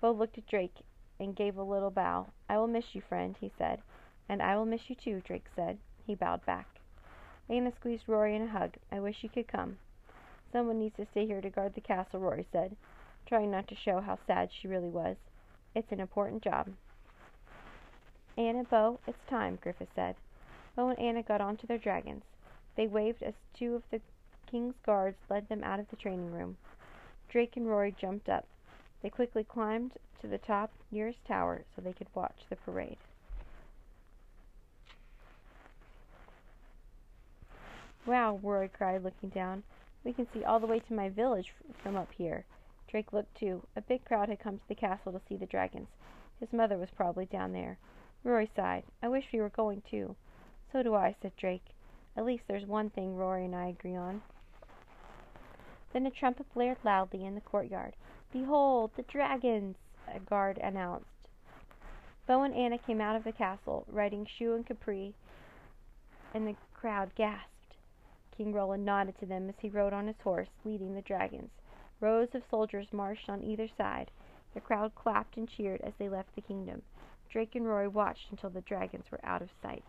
Bo 0.00 0.12
looked 0.12 0.38
at 0.38 0.46
Drake 0.46 0.76
and 1.18 1.34
gave 1.34 1.56
a 1.56 1.64
little 1.64 1.90
bow. 1.90 2.28
I 2.48 2.58
will 2.58 2.68
miss 2.68 2.94
you, 2.94 3.00
friend, 3.00 3.34
he 3.40 3.50
said. 3.58 3.82
And 4.28 4.40
I 4.40 4.56
will 4.56 4.66
miss 4.66 4.88
you 4.88 4.94
too, 4.94 5.20
Drake 5.26 5.46
said. 5.56 5.78
He 6.06 6.14
bowed 6.14 6.46
back. 6.46 6.75
Anna 7.48 7.72
squeezed 7.72 8.08
Rory 8.08 8.34
in 8.34 8.42
a 8.42 8.48
hug. 8.48 8.74
I 8.90 8.98
wish 8.98 9.22
you 9.22 9.28
could 9.28 9.46
come. 9.46 9.78
Someone 10.52 10.80
needs 10.80 10.96
to 10.96 11.06
stay 11.06 11.26
here 11.26 11.40
to 11.40 11.50
guard 11.50 11.74
the 11.74 11.80
castle, 11.80 12.18
Rory 12.18 12.46
said, 12.50 12.76
trying 13.26 13.50
not 13.50 13.68
to 13.68 13.76
show 13.76 14.00
how 14.00 14.18
sad 14.26 14.50
she 14.52 14.66
really 14.66 14.88
was. 14.88 15.16
It's 15.74 15.92
an 15.92 16.00
important 16.00 16.42
job. 16.42 16.68
Anna, 18.36 18.64
Bo, 18.64 18.98
it's 19.06 19.24
time, 19.30 19.58
Griffith 19.62 19.88
said. 19.94 20.16
Bo 20.74 20.88
and 20.88 20.98
Anna 20.98 21.22
got 21.22 21.40
onto 21.40 21.66
their 21.66 21.78
dragons. 21.78 22.24
They 22.74 22.86
waved 22.86 23.22
as 23.22 23.34
two 23.54 23.76
of 23.76 23.82
the 23.90 24.00
king's 24.46 24.74
guards 24.84 25.18
led 25.30 25.48
them 25.48 25.62
out 25.62 25.80
of 25.80 25.88
the 25.88 25.96
training 25.96 26.32
room. 26.32 26.56
Drake 27.28 27.56
and 27.56 27.68
Rory 27.68 27.92
jumped 27.92 28.28
up. 28.28 28.46
They 29.02 29.10
quickly 29.10 29.44
climbed 29.44 29.92
to 30.20 30.26
the 30.26 30.38
top 30.38 30.72
nearest 30.90 31.24
tower 31.24 31.64
so 31.74 31.82
they 31.82 31.92
could 31.92 32.08
watch 32.14 32.44
the 32.48 32.56
parade. 32.56 32.98
Wow, 38.06 38.38
Rory 38.40 38.68
cried, 38.68 39.02
looking 39.02 39.30
down. 39.30 39.64
We 40.04 40.12
can 40.12 40.28
see 40.32 40.44
all 40.44 40.60
the 40.60 40.66
way 40.68 40.78
to 40.78 40.94
my 40.94 41.08
village 41.08 41.52
from 41.82 41.96
up 41.96 42.12
here. 42.12 42.44
Drake 42.86 43.12
looked 43.12 43.36
too. 43.36 43.66
A 43.74 43.80
big 43.80 44.04
crowd 44.04 44.28
had 44.28 44.38
come 44.38 44.58
to 44.58 44.68
the 44.68 44.76
castle 44.76 45.10
to 45.10 45.20
see 45.28 45.36
the 45.36 45.46
dragons. 45.46 45.88
His 46.38 46.52
mother 46.52 46.78
was 46.78 46.90
probably 46.94 47.26
down 47.26 47.52
there. 47.52 47.78
Rory 48.22 48.48
sighed. 48.54 48.84
I 49.02 49.08
wish 49.08 49.24
we 49.32 49.40
were 49.40 49.48
going 49.48 49.82
too. 49.90 50.14
So 50.70 50.84
do 50.84 50.94
I, 50.94 51.16
said 51.20 51.32
Drake. 51.36 51.64
At 52.16 52.24
least 52.24 52.44
there's 52.46 52.64
one 52.64 52.90
thing 52.90 53.16
Rory 53.16 53.44
and 53.44 53.56
I 53.56 53.66
agree 53.66 53.96
on. 53.96 54.22
Then 55.92 56.06
a 56.06 56.10
trumpet 56.10 56.46
blared 56.54 56.78
loudly 56.84 57.24
in 57.24 57.34
the 57.34 57.40
courtyard. 57.40 57.96
Behold, 58.32 58.92
the 58.96 59.02
dragons! 59.02 59.76
a 60.06 60.20
guard 60.20 60.58
announced. 60.58 61.06
Bo 62.28 62.42
and 62.42 62.54
Anna 62.54 62.78
came 62.78 63.00
out 63.00 63.16
of 63.16 63.24
the 63.24 63.32
castle, 63.32 63.84
riding 63.88 64.26
Shu 64.26 64.54
and 64.54 64.64
Kepri, 64.64 65.14
and 66.32 66.46
the 66.46 66.54
crowd 66.72 67.12
gasped. 67.16 67.55
King 68.36 68.52
Roland 68.52 68.84
nodded 68.84 69.18
to 69.18 69.26
them 69.26 69.48
as 69.48 69.54
he 69.60 69.68
rode 69.68 69.92
on 69.92 70.06
his 70.06 70.20
horse, 70.22 70.48
leading 70.64 70.94
the 70.94 71.02
dragons. 71.02 71.50
Rows 72.00 72.34
of 72.34 72.42
soldiers 72.50 72.92
marched 72.92 73.30
on 73.30 73.42
either 73.42 73.68
side. 73.78 74.10
The 74.52 74.60
crowd 74.60 74.94
clapped 74.94 75.36
and 75.36 75.48
cheered 75.48 75.80
as 75.80 75.94
they 75.98 76.08
left 76.08 76.34
the 76.34 76.42
kingdom. 76.42 76.82
Drake 77.30 77.54
and 77.54 77.66
Rory 77.66 77.88
watched 77.88 78.30
until 78.30 78.50
the 78.50 78.60
dragons 78.60 79.10
were 79.10 79.24
out 79.24 79.42
of 79.42 79.50
sight. 79.62 79.84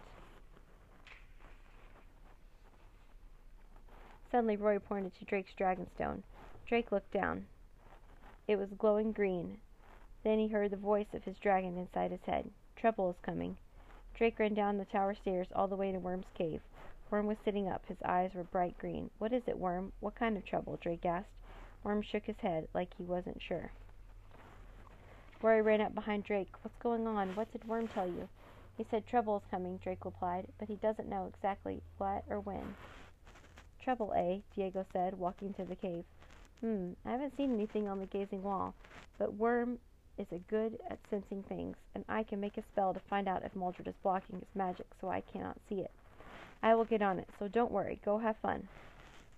Suddenly, 4.31 4.57
Rory 4.57 4.79
pointed 4.79 5.13
to 5.15 5.25
Drake's 5.25 5.53
dragonstone. 5.57 6.23
Drake 6.65 6.91
looked 6.91 7.11
down. 7.11 7.45
It 8.47 8.57
was 8.57 8.69
glowing 8.77 9.11
green. 9.11 9.57
Then 10.23 10.39
he 10.39 10.47
heard 10.47 10.71
the 10.71 10.77
voice 10.77 11.13
of 11.13 11.23
his 11.23 11.37
dragon 11.37 11.77
inside 11.77 12.11
his 12.11 12.23
head. 12.25 12.49
Trouble 12.75 13.09
is 13.09 13.15
coming. 13.21 13.57
Drake 14.13 14.39
ran 14.39 14.53
down 14.53 14.77
the 14.77 14.85
tower 14.85 15.15
stairs 15.15 15.47
all 15.55 15.67
the 15.67 15.75
way 15.75 15.91
to 15.91 15.99
Worm's 15.99 16.25
cave. 16.37 16.61
Worm 17.09 17.27
was 17.27 17.37
sitting 17.45 17.69
up. 17.69 17.85
His 17.87 17.97
eyes 18.03 18.31
were 18.33 18.43
bright 18.43 18.77
green. 18.77 19.09
What 19.17 19.31
is 19.31 19.43
it, 19.47 19.57
Worm? 19.57 19.93
What 19.99 20.15
kind 20.15 20.37
of 20.37 20.45
trouble? 20.45 20.77
Drake 20.81 21.05
asked. 21.05 21.29
Worm 21.83 22.01
shook 22.01 22.25
his 22.25 22.35
head 22.41 22.67
like 22.73 22.89
he 22.97 23.03
wasn't 23.03 23.41
sure. 23.41 23.71
Rory 25.41 25.61
ran 25.61 25.81
up 25.81 25.93
behind 25.93 26.23
Drake. 26.23 26.51
What's 26.63 26.77
going 26.81 27.05
on? 27.05 27.35
What 27.35 27.51
did 27.51 27.67
Worm 27.67 27.87
tell 27.87 28.07
you? 28.07 28.27
He 28.75 28.85
said 28.89 29.07
trouble 29.07 29.37
is 29.37 29.43
coming, 29.49 29.77
Drake 29.77 30.03
replied, 30.03 30.47
but 30.59 30.67
he 30.67 30.75
doesn't 30.75 31.09
know 31.09 31.31
exactly 31.33 31.81
what 31.97 32.23
or 32.29 32.39
when. 32.39 32.75
Trouble, 33.83 34.13
eh? 34.15 34.39
Diego 34.55 34.85
said, 34.91 35.17
walking 35.17 35.53
to 35.53 35.63
the 35.63 35.75
cave. 35.75 36.03
Hmm, 36.61 36.91
I 37.05 37.11
haven't 37.11 37.37
seen 37.37 37.53
anything 37.53 37.87
on 37.87 37.99
the 37.99 38.05
gazing 38.07 38.43
wall, 38.43 38.73
but 39.17 39.35
Worm 39.35 39.79
is 40.17 40.27
a 40.31 40.39
good 40.49 40.79
at 40.89 40.99
sensing 41.09 41.43
things, 41.43 41.75
and 41.93 42.03
I 42.09 42.23
can 42.23 42.39
make 42.39 42.57
a 42.57 42.63
spell 42.71 42.93
to 42.93 42.99
find 43.09 43.27
out 43.27 43.43
if 43.43 43.55
Maldred 43.55 43.87
is 43.87 43.95
blocking 44.03 44.39
his 44.39 44.55
magic 44.55 44.87
so 44.99 45.09
I 45.09 45.21
cannot 45.21 45.57
see 45.69 45.81
it. 45.81 45.91
I 46.61 46.75
will 46.75 46.85
get 46.85 47.01
on 47.01 47.19
it, 47.19 47.29
so 47.37 47.47
don't 47.47 47.71
worry. 47.71 47.99
Go 48.03 48.17
have 48.17 48.37
fun. 48.37 48.67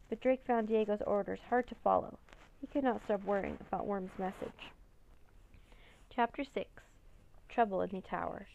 But 0.10 0.22
Drake 0.22 0.44
found 0.46 0.68
Diego's 0.68 1.02
orders 1.06 1.40
hard 1.50 1.68
to 1.68 1.76
follow. 1.84 2.18
He 2.62 2.68
could 2.68 2.84
not 2.84 3.02
stop 3.06 3.24
worrying 3.24 3.58
about 3.62 3.88
Worm's 3.88 4.18
message. 4.18 4.72
Chapter 6.14 6.44
6 6.44 6.70
Trouble 7.50 7.82
in 7.82 7.90
the 7.92 8.02
Tower. 8.02 8.48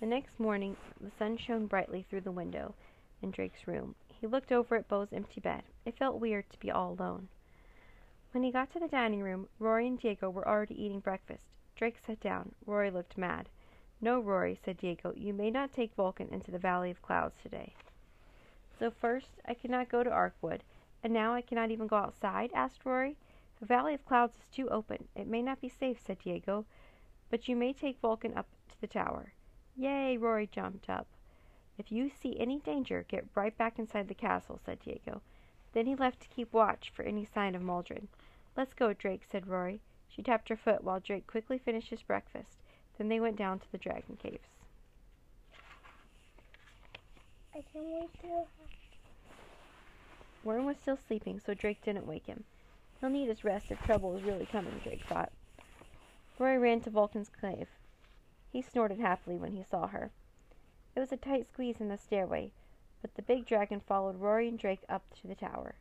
The 0.00 0.06
next 0.06 0.38
morning, 0.38 0.76
the 1.00 1.10
sun 1.18 1.38
shone 1.38 1.66
brightly 1.66 2.06
through 2.08 2.20
the 2.20 2.30
window 2.30 2.74
in 3.22 3.30
Drake's 3.30 3.66
room. 3.66 3.94
He 4.20 4.26
looked 4.26 4.52
over 4.52 4.76
at 4.76 4.88
Bo's 4.88 5.12
empty 5.12 5.40
bed. 5.40 5.62
It 5.84 5.96
felt 5.96 6.20
weird 6.20 6.50
to 6.50 6.58
be 6.58 6.70
all 6.70 6.92
alone. 6.92 7.28
When 8.32 8.42
he 8.44 8.52
got 8.52 8.70
to 8.72 8.80
the 8.80 8.88
dining 8.88 9.22
room, 9.22 9.48
Rory 9.58 9.86
and 9.86 9.98
Diego 9.98 10.28
were 10.28 10.46
already 10.46 10.80
eating 10.80 11.00
breakfast. 11.00 11.44
Drake 11.76 11.98
sat 12.06 12.20
down. 12.20 12.54
Rory 12.66 12.90
looked 12.90 13.16
mad. 13.16 13.48
No, 14.00 14.20
Rory, 14.20 14.60
said 14.64 14.76
Diego, 14.76 15.12
you 15.16 15.32
may 15.32 15.50
not 15.50 15.72
take 15.72 15.94
Vulcan 15.94 16.28
into 16.28 16.50
the 16.50 16.58
Valley 16.58 16.90
of 16.90 17.02
Clouds 17.02 17.34
today. 17.42 17.74
So 18.78 18.90
first 18.92 19.40
I 19.44 19.54
cannot 19.54 19.88
go 19.88 20.04
to 20.04 20.10
Arkwood, 20.10 20.60
and 21.02 21.12
now 21.12 21.34
I 21.34 21.40
cannot 21.40 21.72
even 21.72 21.88
go 21.88 21.96
outside? 21.96 22.52
asked 22.54 22.84
Rory. 22.84 23.16
The 23.58 23.66
Valley 23.66 23.94
of 23.94 24.04
Clouds 24.04 24.38
is 24.38 24.46
too 24.46 24.68
open. 24.68 25.08
It 25.16 25.26
may 25.26 25.42
not 25.42 25.60
be 25.60 25.68
safe, 25.68 26.00
said 26.00 26.20
Diego, 26.20 26.64
but 27.28 27.48
you 27.48 27.56
may 27.56 27.72
take 27.72 27.98
Vulcan 27.98 28.36
up 28.36 28.46
to 28.68 28.80
the 28.80 28.86
tower. 28.86 29.32
Yay! 29.74 30.16
Rory 30.16 30.46
jumped 30.46 30.88
up. 30.88 31.08
If 31.76 31.90
you 31.90 32.08
see 32.08 32.38
any 32.38 32.60
danger, 32.60 33.04
get 33.08 33.26
right 33.34 33.56
back 33.56 33.80
inside 33.80 34.06
the 34.06 34.14
castle, 34.14 34.60
said 34.64 34.78
Diego. 34.78 35.22
Then 35.72 35.86
he 35.86 35.96
left 35.96 36.20
to 36.20 36.28
keep 36.28 36.52
watch 36.52 36.90
for 36.90 37.02
any 37.02 37.24
sign 37.24 37.56
of 37.56 37.62
Maldred. 37.62 38.06
Let's 38.56 38.74
go, 38.74 38.92
Drake, 38.92 39.24
said 39.24 39.48
Rory. 39.48 39.80
She 40.08 40.22
tapped 40.22 40.48
her 40.50 40.56
foot 40.56 40.84
while 40.84 41.00
Drake 41.00 41.26
quickly 41.26 41.58
finished 41.58 41.90
his 41.90 42.02
breakfast. 42.02 42.58
Then 42.96 43.08
they 43.08 43.20
went 43.20 43.36
down 43.36 43.58
to 43.58 43.72
the 43.72 43.78
dragon 43.78 44.16
caves. 44.16 44.57
I 47.58 47.62
can't. 47.72 48.46
Worm 50.44 50.64
was 50.64 50.76
still 50.76 50.96
sleeping, 50.96 51.40
so 51.40 51.54
Drake 51.54 51.82
didn't 51.82 52.06
wake 52.06 52.26
him. 52.26 52.44
He'll 53.00 53.10
need 53.10 53.28
his 53.28 53.42
rest 53.42 53.72
if 53.72 53.82
trouble 53.82 54.16
is 54.16 54.22
really 54.22 54.46
coming, 54.46 54.80
Drake 54.84 55.02
thought. 55.08 55.32
Rory 56.38 56.56
ran 56.56 56.80
to 56.82 56.90
Vulcan's 56.90 57.28
cave. 57.40 57.66
He 58.52 58.62
snorted 58.62 59.00
happily 59.00 59.36
when 59.36 59.54
he 59.54 59.64
saw 59.64 59.88
her. 59.88 60.12
It 60.94 61.00
was 61.00 61.10
a 61.10 61.16
tight 61.16 61.48
squeeze 61.48 61.80
in 61.80 61.88
the 61.88 61.98
stairway, 61.98 62.52
but 63.02 63.16
the 63.16 63.22
big 63.22 63.44
dragon 63.44 63.80
followed 63.80 64.20
Rory 64.20 64.46
and 64.46 64.58
Drake 64.58 64.84
up 64.88 65.02
to 65.20 65.26
the 65.26 65.34
tower. 65.34 65.74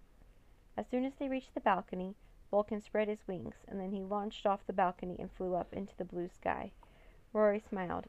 As 0.75 0.87
soon 0.87 1.05
as 1.05 1.13
they 1.19 1.29
reached 1.29 1.53
the 1.53 1.59
balcony, 1.59 2.15
Vulcan 2.49 2.81
spread 2.81 3.07
his 3.07 3.27
wings, 3.27 3.55
and 3.67 3.79
then 3.79 3.91
he 3.91 4.01
launched 4.01 4.47
off 4.47 4.65
the 4.65 4.73
balcony 4.73 5.15
and 5.19 5.31
flew 5.31 5.53
up 5.53 5.73
into 5.73 5.95
the 5.95 6.05
blue 6.05 6.27
sky. 6.27 6.71
Rory 7.33 7.59
smiled. 7.59 8.07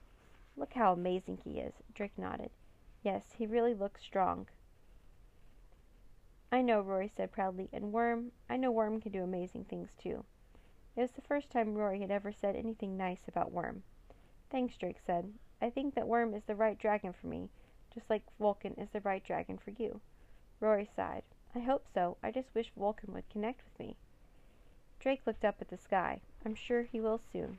Look 0.56 0.72
how 0.72 0.94
amazing 0.94 1.40
he 1.44 1.60
is, 1.60 1.74
Drake 1.94 2.16
nodded. 2.16 2.50
Yes, 3.10 3.24
he 3.38 3.46
really 3.46 3.72
looks 3.72 4.02
strong. 4.02 4.48
I 6.52 6.60
know, 6.60 6.82
Rory 6.82 7.08
said 7.08 7.32
proudly, 7.32 7.70
and 7.72 7.90
Worm, 7.90 8.32
I 8.50 8.58
know 8.58 8.70
Worm 8.70 9.00
can 9.00 9.12
do 9.12 9.22
amazing 9.22 9.64
things 9.64 9.88
too. 9.98 10.26
It 10.94 11.00
was 11.00 11.12
the 11.12 11.22
first 11.22 11.48
time 11.48 11.74
Rory 11.74 12.02
had 12.02 12.10
ever 12.10 12.32
said 12.32 12.54
anything 12.54 12.98
nice 12.98 13.22
about 13.26 13.50
Worm. 13.50 13.82
Thanks, 14.50 14.76
Drake 14.76 14.98
said. 15.06 15.32
I 15.58 15.70
think 15.70 15.94
that 15.94 16.06
Worm 16.06 16.34
is 16.34 16.44
the 16.44 16.54
right 16.54 16.78
dragon 16.78 17.14
for 17.14 17.28
me, 17.28 17.48
just 17.94 18.10
like 18.10 18.24
Vulcan 18.38 18.74
is 18.74 18.90
the 18.90 19.00
right 19.00 19.24
dragon 19.24 19.56
for 19.56 19.70
you. 19.70 20.02
Rory 20.60 20.90
sighed. 20.94 21.22
I 21.54 21.60
hope 21.60 21.86
so. 21.94 22.18
I 22.22 22.30
just 22.30 22.54
wish 22.54 22.72
Vulcan 22.76 23.14
would 23.14 23.30
connect 23.30 23.62
with 23.64 23.78
me. 23.78 23.96
Drake 25.00 25.22
looked 25.24 25.46
up 25.46 25.62
at 25.62 25.68
the 25.68 25.78
sky. 25.78 26.20
I'm 26.44 26.54
sure 26.54 26.82
he 26.82 27.00
will 27.00 27.22
soon. 27.32 27.58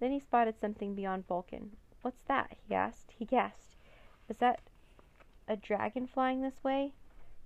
Then 0.00 0.10
he 0.10 0.18
spotted 0.18 0.58
something 0.58 0.94
beyond 0.94 1.26
Vulcan. 1.26 1.76
What's 2.02 2.22
that? 2.26 2.56
he 2.66 2.74
asked. 2.74 3.12
He 3.18 3.24
gasped. 3.24 3.76
Is 4.28 4.38
that 4.38 4.60
a 5.46 5.56
dragon 5.56 6.06
flying 6.06 6.42
this 6.42 6.64
way? 6.64 6.92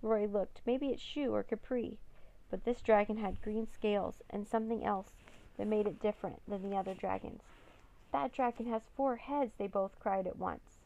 Rory 0.01 0.27
looked. 0.27 0.61
Maybe 0.65 0.89
it's 0.89 1.03
Shu 1.03 1.35
or 1.35 1.43
Kepri. 1.43 1.97
But 2.51 2.65
this 2.65 2.81
dragon 2.81 3.17
had 3.17 3.43
green 3.43 3.67
scales 3.67 4.23
and 4.31 4.47
something 4.47 4.85
else 4.85 5.11
that 5.59 5.67
made 5.67 5.87
it 5.87 6.01
different 6.01 6.41
than 6.47 6.71
the 6.71 6.77
other 6.77 6.95
dragons. 6.95 7.43
That 8.13 8.33
dragon 8.33 8.67
has 8.67 8.83
four 8.97 9.17
heads, 9.17 9.53
they 9.59 9.67
both 9.67 9.99
cried 9.99 10.27
at 10.27 10.39
once. 10.39 10.79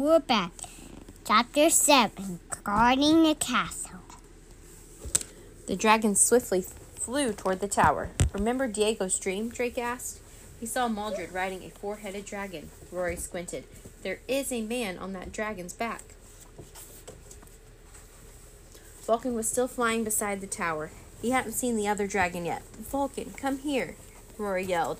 We're 0.00 0.18
back. 0.18 0.52
Chapter 1.26 1.68
7 1.68 2.40
Guarding 2.64 3.22
the 3.22 3.34
Castle. 3.34 3.89
The 5.66 5.76
dragon 5.76 6.14
swiftly 6.14 6.62
flew 6.62 7.32
toward 7.32 7.60
the 7.60 7.68
tower. 7.68 8.10
Remember 8.32 8.68
Diego's 8.68 9.18
dream? 9.18 9.48
Drake 9.48 9.78
asked. 9.78 10.20
He 10.58 10.66
saw 10.66 10.88
Maldred 10.88 11.32
riding 11.32 11.62
a 11.64 11.70
four 11.70 11.96
headed 11.96 12.24
dragon. 12.24 12.70
Rory 12.92 13.16
squinted. 13.16 13.64
There 14.02 14.20
is 14.28 14.52
a 14.52 14.62
man 14.62 14.98
on 14.98 15.12
that 15.14 15.32
dragon's 15.32 15.72
back. 15.72 16.02
Vulcan 19.02 19.34
was 19.34 19.48
still 19.48 19.68
flying 19.68 20.04
beside 20.04 20.40
the 20.40 20.46
tower. 20.46 20.90
He 21.22 21.30
hadn't 21.30 21.52
seen 21.52 21.76
the 21.76 21.88
other 21.88 22.06
dragon 22.06 22.44
yet. 22.44 22.62
Vulcan, 22.76 23.32
come 23.36 23.58
here, 23.58 23.96
Rory 24.38 24.64
yelled. 24.64 24.98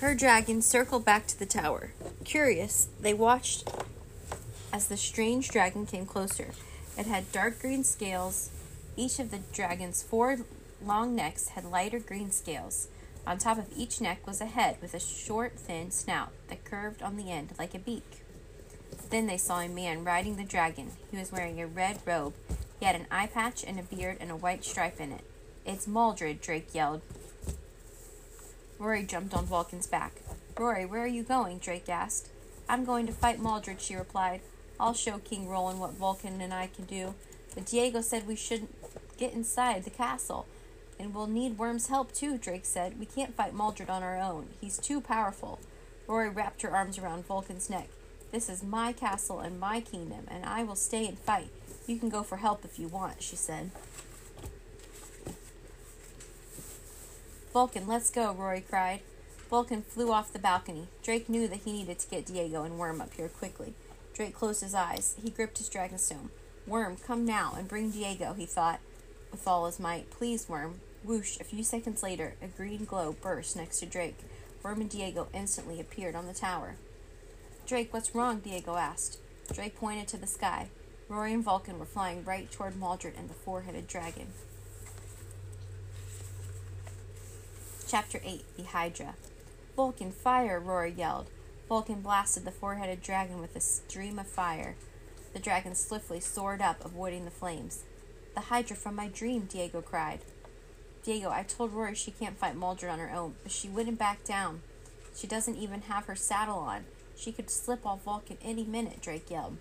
Her 0.00 0.14
dragon 0.14 0.62
circled 0.62 1.04
back 1.04 1.26
to 1.26 1.38
the 1.38 1.46
tower. 1.46 1.92
Curious, 2.24 2.88
they 3.00 3.12
watched 3.12 3.68
as 4.72 4.86
the 4.86 4.96
strange 4.96 5.50
dragon 5.50 5.84
came 5.84 6.06
closer. 6.06 6.52
It 6.98 7.06
had 7.06 7.32
dark 7.32 7.60
green 7.60 7.84
scales. 7.84 8.50
Each 8.96 9.18
of 9.18 9.30
the 9.30 9.40
dragon's 9.52 10.02
four 10.02 10.38
long 10.84 11.14
necks 11.14 11.48
had 11.48 11.64
lighter 11.64 11.98
green 11.98 12.30
scales. 12.30 12.88
On 13.26 13.38
top 13.38 13.58
of 13.58 13.66
each 13.76 14.00
neck 14.00 14.26
was 14.26 14.40
a 14.40 14.46
head 14.46 14.76
with 14.80 14.94
a 14.94 15.00
short, 15.00 15.58
thin 15.58 15.90
snout 15.90 16.30
that 16.48 16.64
curved 16.64 17.02
on 17.02 17.16
the 17.16 17.30
end 17.30 17.52
like 17.58 17.74
a 17.74 17.78
beak. 17.78 18.22
Then 19.10 19.26
they 19.26 19.36
saw 19.36 19.60
a 19.60 19.68
man 19.68 20.04
riding 20.04 20.36
the 20.36 20.44
dragon. 20.44 20.92
He 21.10 21.16
was 21.16 21.32
wearing 21.32 21.60
a 21.60 21.66
red 21.66 22.00
robe. 22.06 22.34
He 22.78 22.86
had 22.86 22.96
an 22.96 23.06
eye 23.10 23.26
patch 23.26 23.64
and 23.64 23.78
a 23.78 23.82
beard 23.82 24.16
and 24.20 24.30
a 24.30 24.36
white 24.36 24.64
stripe 24.64 25.00
in 25.00 25.12
it. 25.12 25.24
It's 25.66 25.86
Maldred, 25.86 26.40
Drake 26.40 26.74
yelled. 26.74 27.02
Rory 28.78 29.04
jumped 29.04 29.34
on 29.34 29.44
Vulcan's 29.44 29.86
back. 29.86 30.22
Rory, 30.58 30.86
where 30.86 31.02
are 31.02 31.06
you 31.06 31.22
going? 31.22 31.58
Drake 31.58 31.88
asked. 31.88 32.28
I'm 32.68 32.84
going 32.84 33.06
to 33.06 33.12
fight 33.12 33.40
Maldred, 33.40 33.80
she 33.80 33.94
replied. 33.94 34.40
I'll 34.80 34.94
show 34.94 35.18
King 35.18 35.46
Roland 35.46 35.78
what 35.78 35.92
Vulcan 35.92 36.40
and 36.40 36.54
I 36.54 36.66
can 36.66 36.86
do. 36.86 37.14
But 37.54 37.66
Diego 37.66 38.00
said 38.00 38.26
we 38.26 38.34
shouldn't 38.34 38.74
get 39.18 39.34
inside 39.34 39.84
the 39.84 39.90
castle. 39.90 40.46
And 40.98 41.14
we'll 41.14 41.26
need 41.26 41.58
Worm's 41.58 41.88
help 41.88 42.12
too, 42.12 42.38
Drake 42.38 42.64
said. 42.64 42.98
We 42.98 43.04
can't 43.06 43.34
fight 43.34 43.54
Maldred 43.54 43.90
on 43.90 44.02
our 44.02 44.18
own. 44.18 44.48
He's 44.60 44.78
too 44.78 45.00
powerful. 45.00 45.60
Rory 46.06 46.30
wrapped 46.30 46.62
her 46.62 46.74
arms 46.74 46.98
around 46.98 47.26
Vulcan's 47.26 47.68
neck. 47.68 47.90
This 48.32 48.48
is 48.48 48.62
my 48.62 48.92
castle 48.92 49.40
and 49.40 49.60
my 49.60 49.80
kingdom, 49.80 50.26
and 50.28 50.44
I 50.44 50.62
will 50.62 50.76
stay 50.76 51.06
and 51.06 51.18
fight. 51.18 51.50
You 51.86 51.98
can 51.98 52.08
go 52.08 52.22
for 52.22 52.38
help 52.38 52.64
if 52.64 52.78
you 52.78 52.88
want, 52.88 53.22
she 53.22 53.36
said. 53.36 53.70
Vulcan, 57.52 57.86
let's 57.86 58.10
go, 58.10 58.32
Rory 58.32 58.60
cried. 58.60 59.00
Vulcan 59.50 59.82
flew 59.82 60.12
off 60.12 60.32
the 60.32 60.38
balcony. 60.38 60.86
Drake 61.02 61.28
knew 61.28 61.48
that 61.48 61.60
he 61.64 61.72
needed 61.72 61.98
to 61.98 62.08
get 62.08 62.26
Diego 62.26 62.62
and 62.62 62.78
Worm 62.78 63.00
up 63.00 63.12
here 63.14 63.28
quickly. 63.28 63.74
Drake 64.20 64.34
closed 64.34 64.60
his 64.60 64.74
eyes. 64.74 65.16
He 65.22 65.30
gripped 65.30 65.56
his 65.56 65.70
dragonstone. 65.70 66.28
Worm, 66.66 66.98
come 66.98 67.24
now 67.24 67.54
and 67.56 67.66
bring 67.66 67.90
Diego, 67.90 68.34
he 68.34 68.44
thought 68.44 68.80
with 69.32 69.48
all 69.48 69.64
his 69.64 69.80
might. 69.80 70.10
Please, 70.10 70.46
Worm. 70.46 70.80
Whoosh, 71.02 71.40
a 71.40 71.44
few 71.44 71.64
seconds 71.64 72.02
later, 72.02 72.34
a 72.42 72.46
green 72.46 72.84
glow 72.84 73.16
burst 73.18 73.56
next 73.56 73.80
to 73.80 73.86
Drake. 73.86 74.18
Worm 74.62 74.82
and 74.82 74.90
Diego 74.90 75.28
instantly 75.32 75.80
appeared 75.80 76.14
on 76.14 76.26
the 76.26 76.34
tower. 76.34 76.74
Drake, 77.66 77.94
what's 77.94 78.14
wrong? 78.14 78.40
Diego 78.40 78.76
asked. 78.76 79.16
Drake 79.54 79.76
pointed 79.76 80.06
to 80.08 80.18
the 80.18 80.26
sky. 80.26 80.68
Rory 81.08 81.32
and 81.32 81.42
Vulcan 81.42 81.78
were 81.78 81.86
flying 81.86 82.22
right 82.22 82.52
toward 82.52 82.76
Maldred 82.76 83.14
and 83.16 83.30
the 83.30 83.32
four 83.32 83.62
headed 83.62 83.86
dragon. 83.86 84.26
Chapter 87.88 88.20
8 88.22 88.44
The 88.58 88.64
Hydra. 88.64 89.14
Vulcan, 89.76 90.12
fire! 90.12 90.60
Rory 90.60 90.92
yelled. 90.92 91.30
Vulcan 91.70 92.00
blasted 92.00 92.44
the 92.44 92.50
four 92.50 92.74
headed 92.74 93.00
dragon 93.00 93.40
with 93.40 93.54
a 93.54 93.60
stream 93.60 94.18
of 94.18 94.26
fire. 94.26 94.74
The 95.32 95.38
dragon 95.38 95.76
swiftly 95.76 96.18
soared 96.18 96.60
up, 96.60 96.84
avoiding 96.84 97.24
the 97.24 97.30
flames. 97.30 97.84
The 98.34 98.40
Hydra 98.40 98.74
from 98.74 98.96
my 98.96 99.06
dream, 99.06 99.42
Diego 99.42 99.80
cried. 99.80 100.18
Diego, 101.04 101.30
I 101.30 101.44
told 101.44 101.72
Rory 101.72 101.94
she 101.94 102.10
can't 102.10 102.36
fight 102.36 102.56
Maldred 102.56 102.90
on 102.90 102.98
her 102.98 103.12
own, 103.12 103.36
but 103.44 103.52
she 103.52 103.68
wouldn't 103.68 104.00
back 104.00 104.24
down. 104.24 104.62
She 105.14 105.28
doesn't 105.28 105.58
even 105.58 105.82
have 105.82 106.06
her 106.06 106.16
saddle 106.16 106.58
on. 106.58 106.86
She 107.14 107.30
could 107.30 107.48
slip 107.48 107.86
off 107.86 108.02
Vulcan 108.02 108.38
any 108.42 108.64
minute, 108.64 109.00
Drake 109.00 109.30
yelled. 109.30 109.56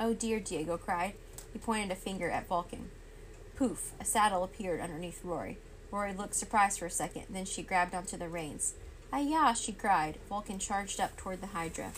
Oh 0.00 0.12
dear, 0.12 0.40
Diego 0.40 0.76
cried. 0.76 1.12
He 1.52 1.60
pointed 1.60 1.92
a 1.92 1.94
finger 1.94 2.30
at 2.30 2.48
Vulcan. 2.48 2.90
Poof, 3.54 3.92
a 4.00 4.04
saddle 4.04 4.42
appeared 4.42 4.80
underneath 4.80 5.24
Rory. 5.24 5.58
Rory 5.92 6.14
looked 6.14 6.34
surprised 6.34 6.80
for 6.80 6.86
a 6.86 6.90
second, 6.90 7.26
then 7.30 7.44
she 7.44 7.62
grabbed 7.62 7.94
onto 7.94 8.16
the 8.16 8.28
reins. 8.28 8.74
Ayah, 9.12 9.54
she 9.54 9.72
cried. 9.72 10.18
Vulcan 10.28 10.58
charged 10.58 11.00
up 11.00 11.16
toward 11.16 11.40
the 11.40 11.48
Hydra. 11.48 11.92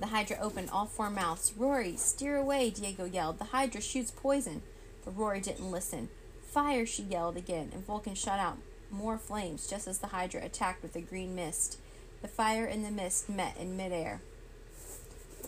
The 0.00 0.06
Hydra 0.06 0.38
opened 0.40 0.70
all 0.70 0.86
four 0.86 1.10
mouths. 1.10 1.52
Rory, 1.56 1.96
steer 1.96 2.36
away, 2.36 2.70
Diego 2.70 3.04
yelled. 3.04 3.38
The 3.38 3.46
Hydra 3.46 3.80
shoots 3.80 4.12
poison. 4.12 4.62
But 5.04 5.16
Rory 5.16 5.40
didn't 5.40 5.70
listen. 5.70 6.08
Fire, 6.42 6.86
she 6.86 7.02
yelled 7.02 7.36
again, 7.36 7.70
and 7.74 7.84
Vulcan 7.84 8.14
shot 8.14 8.38
out 8.38 8.58
more 8.90 9.18
flames 9.18 9.66
just 9.66 9.86
as 9.86 9.98
the 9.98 10.08
Hydra 10.08 10.44
attacked 10.44 10.82
with 10.82 10.96
a 10.96 11.00
green 11.00 11.34
mist. 11.34 11.78
The 12.22 12.28
fire 12.28 12.64
and 12.64 12.84
the 12.84 12.90
mist 12.90 13.28
met 13.28 13.56
in 13.56 13.76
midair. 13.76 14.20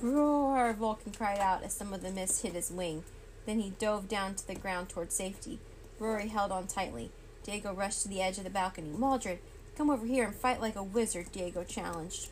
Roar! 0.02 0.72
Vulcan 0.72 1.12
cried 1.12 1.38
out 1.38 1.62
as 1.62 1.74
some 1.74 1.92
of 1.92 2.02
the 2.02 2.10
mist 2.10 2.42
hit 2.42 2.52
his 2.52 2.70
wing. 2.70 3.04
Then 3.46 3.60
he 3.60 3.70
dove 3.70 4.08
down 4.08 4.34
to 4.34 4.46
the 4.46 4.54
ground 4.54 4.88
toward 4.88 5.12
safety. 5.12 5.58
Rory 5.98 6.28
held 6.28 6.52
on 6.52 6.66
tightly. 6.66 7.10
Diego 7.44 7.72
rushed 7.72 8.03
to 8.03 8.09
the 8.09 8.22
edge 8.22 8.38
of 8.38 8.44
the 8.44 8.50
balcony. 8.50 8.90
Maldred, 8.90 9.38
come 9.76 9.90
over 9.90 10.07
here 10.07 10.24
and 10.24 10.35
fight 10.35 10.61
like 10.61 10.76
a 10.76 10.83
wizard, 10.83 11.33
Diego 11.33 11.64
challenged. 11.64 12.29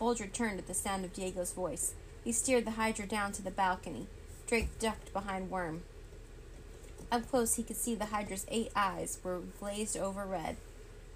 Maldred 0.00 0.32
turned 0.32 0.58
at 0.58 0.66
the 0.66 0.74
sound 0.74 1.04
of 1.04 1.12
Diego's 1.12 1.52
voice. 1.52 1.94
He 2.24 2.32
steered 2.32 2.64
the 2.64 2.72
Hydra 2.72 3.06
down 3.06 3.32
to 3.32 3.42
the 3.42 3.50
balcony. 3.50 4.06
Drake 4.46 4.78
ducked 4.78 5.12
behind 5.12 5.50
Worm. 5.50 5.82
Up 7.10 7.28
close, 7.30 7.54
he 7.54 7.62
could 7.62 7.76
see 7.76 7.94
the 7.94 8.06
Hydra's 8.06 8.46
eight 8.48 8.70
eyes 8.76 9.18
were 9.22 9.40
glazed 9.58 9.96
over 9.96 10.24
red. 10.24 10.56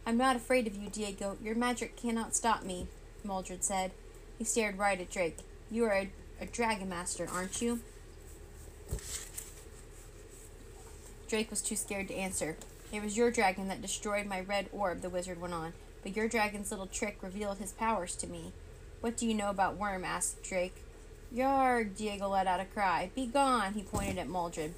I'm 0.06 0.16
not 0.16 0.36
afraid 0.36 0.66
of 0.66 0.74
you, 0.74 0.88
Diego. 0.88 1.36
Your 1.42 1.54
magic 1.54 1.96
cannot 1.96 2.34
stop 2.34 2.64
me, 2.64 2.88
Maldred 3.24 3.62
said. 3.62 3.92
He 4.38 4.44
stared 4.44 4.78
right 4.78 5.00
at 5.00 5.10
Drake. 5.10 5.38
You 5.70 5.84
are 5.84 5.92
a, 5.92 6.10
a 6.40 6.46
dragon 6.46 6.88
master, 6.88 7.28
aren't 7.30 7.62
you? 7.62 7.80
Drake 11.32 11.48
was 11.48 11.62
too 11.62 11.76
scared 11.76 12.08
to 12.08 12.14
answer. 12.14 12.58
It 12.92 13.02
was 13.02 13.16
your 13.16 13.30
dragon 13.30 13.68
that 13.68 13.80
destroyed 13.80 14.26
my 14.26 14.42
red 14.42 14.68
orb, 14.70 15.00
the 15.00 15.08
wizard 15.08 15.40
went 15.40 15.54
on, 15.54 15.72
but 16.02 16.14
your 16.14 16.28
dragon's 16.28 16.70
little 16.70 16.86
trick 16.86 17.22
revealed 17.22 17.56
his 17.56 17.72
powers 17.72 18.14
to 18.16 18.26
me. 18.26 18.52
What 19.00 19.16
do 19.16 19.26
you 19.26 19.32
know 19.32 19.48
about 19.48 19.78
Worm? 19.78 20.04
asked 20.04 20.42
Drake. 20.42 20.84
Yarg! 21.34 21.96
Diego 21.96 22.28
let 22.28 22.46
out 22.46 22.60
a 22.60 22.66
cry. 22.66 23.10
Be 23.14 23.24
gone! 23.24 23.72
He 23.72 23.82
pointed 23.82 24.18
at 24.18 24.28
Maldred. 24.28 24.74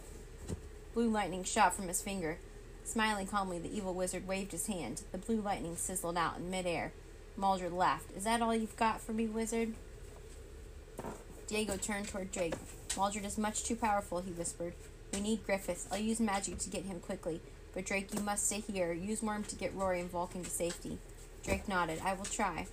Blue 0.94 1.08
lightning 1.08 1.42
shot 1.42 1.74
from 1.74 1.88
his 1.88 2.00
finger. 2.00 2.38
Smiling 2.84 3.26
calmly, 3.26 3.58
the 3.58 3.76
evil 3.76 3.92
wizard 3.92 4.28
waved 4.28 4.52
his 4.52 4.68
hand. 4.68 5.02
The 5.10 5.18
blue 5.18 5.40
lightning 5.40 5.74
sizzled 5.74 6.16
out 6.16 6.36
in 6.36 6.52
midair. 6.52 6.92
Maldred 7.36 7.72
laughed. 7.72 8.16
Is 8.16 8.22
that 8.22 8.40
all 8.40 8.54
you've 8.54 8.76
got 8.76 9.00
for 9.00 9.12
me, 9.12 9.26
wizard? 9.26 9.74
Diego 11.48 11.76
turned 11.76 12.06
toward 12.06 12.30
Drake. 12.30 12.54
Maldred 12.96 13.24
is 13.24 13.38
much 13.38 13.64
too 13.64 13.74
powerful, 13.74 14.20
he 14.20 14.30
whispered. 14.30 14.74
We 15.14 15.20
need 15.20 15.46
Griffith. 15.46 15.86
I'll 15.92 15.98
use 15.98 16.18
magic 16.18 16.58
to 16.58 16.68
get 16.68 16.86
him 16.86 16.98
quickly. 16.98 17.40
But 17.72 17.86
Drake, 17.86 18.12
you 18.12 18.20
must 18.20 18.46
stay 18.46 18.58
here. 18.60 18.92
Use 18.92 19.22
Worm 19.22 19.44
to 19.44 19.54
get 19.54 19.72
Rory 19.72 20.00
and 20.00 20.10
Vulcan 20.10 20.42
to 20.42 20.50
safety. 20.50 20.98
Drake 21.44 21.68
nodded. 21.68 22.00
I 22.04 22.14
will 22.14 22.24
try. 22.24 22.66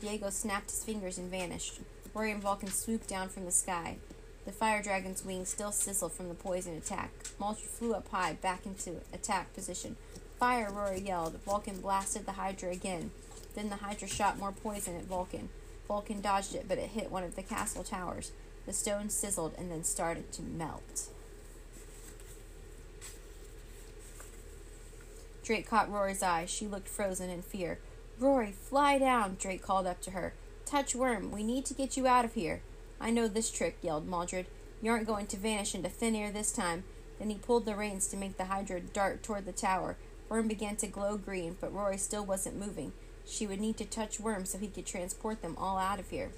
Diego 0.00 0.30
snapped 0.30 0.70
his 0.70 0.82
fingers 0.84 1.16
and 1.16 1.30
vanished. 1.30 1.80
Rory 2.12 2.32
and 2.32 2.42
Vulcan 2.42 2.70
swooped 2.70 3.08
down 3.08 3.28
from 3.28 3.44
the 3.44 3.52
sky. 3.52 3.98
The 4.46 4.52
fire 4.52 4.82
dragon's 4.82 5.24
wings 5.24 5.48
still 5.48 5.70
sizzled 5.70 6.12
from 6.12 6.28
the 6.28 6.34
poison 6.34 6.76
attack. 6.76 7.12
Maldred 7.38 7.68
flew 7.68 7.94
up 7.94 8.08
high, 8.08 8.32
back 8.32 8.66
into 8.66 8.96
attack 9.12 9.54
position. 9.54 9.94
Fire! 10.40 10.72
Rory 10.72 11.00
yelled. 11.00 11.40
Vulcan 11.44 11.80
blasted 11.80 12.26
the 12.26 12.32
Hydra 12.32 12.72
again. 12.72 13.12
Then 13.54 13.70
the 13.70 13.76
Hydra 13.76 14.08
shot 14.08 14.38
more 14.38 14.52
poison 14.52 14.96
at 14.96 15.04
Vulcan. 15.04 15.50
Vulcan 15.86 16.20
dodged 16.20 16.56
it, 16.56 16.66
but 16.66 16.78
it 16.78 16.90
hit 16.90 17.12
one 17.12 17.22
of 17.22 17.36
the 17.36 17.42
castle 17.42 17.84
towers. 17.84 18.32
The 18.66 18.72
stone 18.72 19.08
sizzled 19.08 19.54
and 19.56 19.70
then 19.70 19.84
started 19.84 20.32
to 20.32 20.42
melt. 20.42 21.10
Drake 25.44 25.68
caught 25.68 25.92
Rory's 25.92 26.22
eye. 26.22 26.46
She 26.46 26.66
looked 26.66 26.88
frozen 26.88 27.28
in 27.28 27.42
fear. 27.42 27.78
Rory, 28.18 28.52
fly 28.52 28.98
down, 28.98 29.36
Drake 29.38 29.62
called 29.62 29.86
up 29.86 30.00
to 30.02 30.12
her. 30.12 30.32
touch 30.64 30.94
Worm. 30.94 31.30
We 31.30 31.44
need 31.44 31.66
to 31.66 31.74
get 31.74 31.96
you 31.96 32.06
out 32.06 32.24
of 32.24 32.32
here. 32.32 32.62
I 32.98 33.10
know 33.10 33.28
this 33.28 33.50
trick, 33.50 33.76
yelled 33.82 34.08
Maldred. 34.08 34.46
You 34.80 34.90
aren't 34.90 35.06
going 35.06 35.26
to 35.26 35.36
vanish 35.36 35.74
into 35.74 35.90
thin 35.90 36.16
air 36.16 36.32
this 36.32 36.50
time. 36.50 36.84
Then 37.18 37.28
he 37.28 37.36
pulled 37.36 37.66
the 37.66 37.76
reins 37.76 38.08
to 38.08 38.16
make 38.16 38.38
the 38.38 38.46
Hydra 38.46 38.80
dart 38.80 39.22
toward 39.22 39.44
the 39.44 39.52
tower. 39.52 39.96
Worm 40.30 40.48
began 40.48 40.76
to 40.76 40.86
glow 40.86 41.18
green, 41.18 41.56
but 41.60 41.74
Rory 41.74 41.98
still 41.98 42.24
wasn't 42.24 42.58
moving. 42.58 42.92
She 43.26 43.46
would 43.46 43.60
need 43.60 43.76
to 43.76 43.84
touch 43.84 44.18
Worm 44.18 44.46
so 44.46 44.56
he 44.56 44.68
could 44.68 44.86
transport 44.86 45.42
them 45.42 45.56
all 45.58 45.76
out 45.76 46.00
of 46.00 46.08
here. 46.08 46.30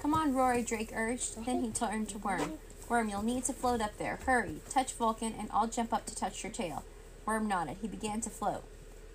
Come 0.00 0.14
on, 0.14 0.32
Rory, 0.32 0.62
Drake 0.62 0.92
urged. 0.94 1.44
Then 1.44 1.62
he 1.62 1.70
turned 1.70 2.08
to 2.10 2.18
Worm. 2.18 2.54
Worm, 2.88 3.08
you'll 3.08 3.22
need 3.22 3.44
to 3.44 3.52
float 3.52 3.80
up 3.80 3.98
there. 3.98 4.20
Hurry. 4.24 4.60
Touch 4.70 4.92
Vulcan, 4.92 5.34
and 5.38 5.48
I'll 5.52 5.66
jump 5.66 5.92
up 5.92 6.06
to 6.06 6.14
touch 6.14 6.44
your 6.44 6.52
tail. 6.52 6.84
Worm 7.28 7.46
nodded. 7.46 7.76
He 7.82 7.88
began 7.88 8.22
to 8.22 8.30
float. 8.30 8.64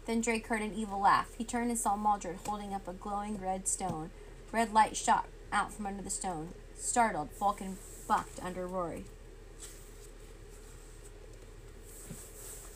Then 0.05 0.21
Drake 0.21 0.45
heard 0.45 0.61
an 0.61 0.75
evil 0.75 1.01
laugh. 1.01 1.33
He 1.35 1.43
turned 1.43 1.71
and 1.71 1.79
saw 1.79 1.95
Maldred 1.95 2.37
holding 2.45 2.71
up 2.71 2.87
a 2.87 2.93
glowing 2.93 3.41
red 3.41 3.67
stone. 3.67 4.11
Red 4.51 4.71
light 4.71 4.95
shot 4.95 5.25
out 5.51 5.73
from 5.73 5.87
under 5.87 6.03
the 6.03 6.11
stone. 6.11 6.49
Startled, 6.77 7.29
Vulcan 7.39 7.79
bucked 8.07 8.39
under 8.43 8.67
Rory. 8.67 9.05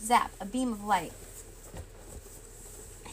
Zap! 0.02 0.32
A 0.42 0.46
beam 0.46 0.74
of 0.74 0.84
light 0.84 1.14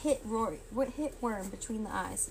hit 0.02 0.22
Rory, 0.24 0.60
What 0.70 0.90
hit 0.90 1.16
Worm 1.20 1.50
between 1.50 1.84
the 1.84 1.94
eyes. 1.94 2.30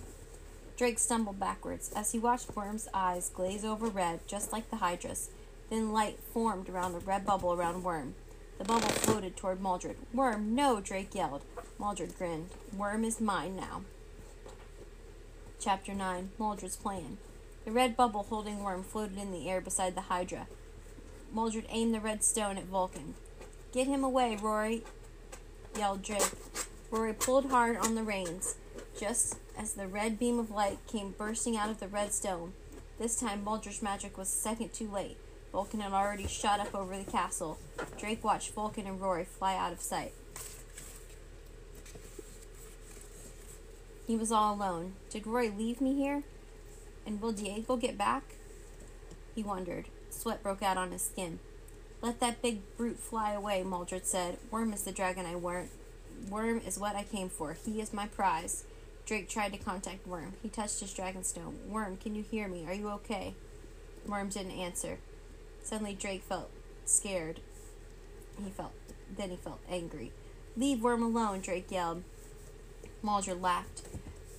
Drake 0.75 0.97
stumbled 0.97 1.39
backwards 1.39 1.91
as 1.95 2.13
he 2.13 2.17
watched 2.17 2.55
Worm's 2.55 2.87
eyes 2.95 3.29
glaze 3.29 3.63
over 3.63 3.85
red, 3.85 4.21
just 4.25 4.51
like 4.51 4.71
the 4.71 4.77
Hydra's. 4.77 5.29
Then 5.69 5.93
light 5.93 6.17
formed 6.33 6.67
around 6.67 6.95
a 6.95 6.99
red 6.99 7.27
bubble 7.27 7.53
around 7.53 7.83
Worm. 7.83 8.15
The 8.57 8.65
bubble 8.65 8.87
floated 8.89 9.35
toward 9.35 9.61
Maldred. 9.61 9.97
Worm, 10.13 10.55
no! 10.55 10.79
Drake 10.79 11.15
yelled. 11.15 11.43
Maldred 11.79 12.17
grinned. 12.17 12.49
Worm 12.75 13.03
is 13.03 13.19
mine 13.19 13.55
now. 13.55 13.81
Chapter 15.59 15.93
9 15.93 16.31
Maldred's 16.37 16.75
Plan. 16.75 17.17
The 17.65 17.71
red 17.71 17.97
bubble 17.97 18.23
holding 18.23 18.63
Worm 18.63 18.83
floated 18.83 19.17
in 19.17 19.31
the 19.31 19.49
air 19.49 19.61
beside 19.61 19.95
the 19.95 20.01
Hydra. 20.01 20.47
Maldred 21.33 21.65
aimed 21.69 21.93
the 21.93 21.99
red 21.99 22.23
stone 22.23 22.57
at 22.57 22.65
Vulcan. 22.65 23.15
Get 23.71 23.87
him 23.87 24.03
away, 24.03 24.37
Rory, 24.39 24.83
yelled 25.77 26.03
Drake. 26.03 26.31
Rory 26.91 27.13
pulled 27.13 27.49
hard 27.49 27.77
on 27.77 27.95
the 27.95 28.03
reins, 28.03 28.55
just 28.99 29.39
as 29.57 29.73
the 29.73 29.87
red 29.87 30.19
beam 30.19 30.37
of 30.37 30.51
light 30.51 30.77
came 30.87 31.15
bursting 31.17 31.57
out 31.57 31.69
of 31.69 31.79
the 31.79 31.87
red 31.87 32.13
stone. 32.13 32.53
This 32.99 33.19
time, 33.19 33.43
Maldred's 33.43 33.81
magic 33.81 34.17
was 34.17 34.27
a 34.27 34.37
second 34.37 34.73
too 34.73 34.87
late. 34.87 35.17
Vulcan 35.53 35.81
had 35.81 35.93
already 35.93 36.25
shot 36.25 36.59
up 36.59 36.73
over 36.73 36.97
the 36.97 37.09
castle. 37.09 37.59
Drake 37.95 38.23
watched 38.23 38.51
Vulcan 38.53 38.87
and 38.87 38.99
Rory 38.99 39.23
fly 39.23 39.55
out 39.55 39.71
of 39.71 39.81
sight. 39.81 40.11
He 44.07 44.17
was 44.17 44.31
all 44.31 44.55
alone. 44.55 44.93
Did 45.11 45.27
Rory 45.27 45.51
leave 45.51 45.79
me 45.79 45.93
here? 45.93 46.23
And 47.05 47.21
will 47.21 47.31
Diego 47.31 47.77
get 47.77 47.99
back? 47.99 48.23
He 49.35 49.43
wondered. 49.43 49.85
Sweat 50.09 50.41
broke 50.41 50.63
out 50.63 50.77
on 50.77 50.91
his 50.91 51.03
skin. 51.03 51.37
Let 52.01 52.19
that 52.19 52.41
big 52.41 52.61
brute 52.75 52.99
fly 52.99 53.33
away, 53.33 53.63
Maldred 53.63 54.05
said. 54.05 54.39
Worm 54.49 54.73
is 54.73 54.83
the 54.83 54.91
dragon 54.91 55.27
I 55.27 55.35
weren't. 55.35 55.69
Worm 56.29 56.61
is 56.65 56.79
what 56.79 56.95
I 56.95 57.03
came 57.03 57.29
for. 57.29 57.53
He 57.53 57.79
is 57.79 57.93
my 57.93 58.07
prize. 58.07 58.63
Drake 59.05 59.29
tried 59.29 59.53
to 59.53 59.59
contact 59.59 60.07
Worm. 60.07 60.33
He 60.41 60.49
touched 60.49 60.79
his 60.79 60.93
dragonstone. 60.93 61.67
Worm, 61.67 61.97
can 61.97 62.15
you 62.15 62.23
hear 62.23 62.47
me? 62.47 62.65
Are 62.67 62.73
you 62.73 62.89
okay? 62.89 63.35
Worm 64.07 64.29
didn't 64.29 64.51
answer. 64.51 64.97
Suddenly 65.63 65.95
Drake 65.95 66.23
felt 66.23 66.51
scared. 66.85 67.39
He 68.43 68.49
felt 68.49 68.73
then 69.17 69.29
he 69.29 69.35
felt 69.35 69.59
angry. 69.69 70.11
Leave 70.57 70.81
Worm 70.81 71.03
alone, 71.03 71.39
Drake 71.39 71.71
yelled. 71.71 72.03
Maldred 73.01 73.41
laughed. 73.41 73.83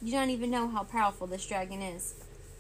You 0.03 0.13
don't 0.13 0.31
even 0.31 0.51
know 0.51 0.69
how 0.69 0.85
powerful 0.85 1.27
this 1.27 1.47
dragon 1.47 1.81
is. 1.81 2.15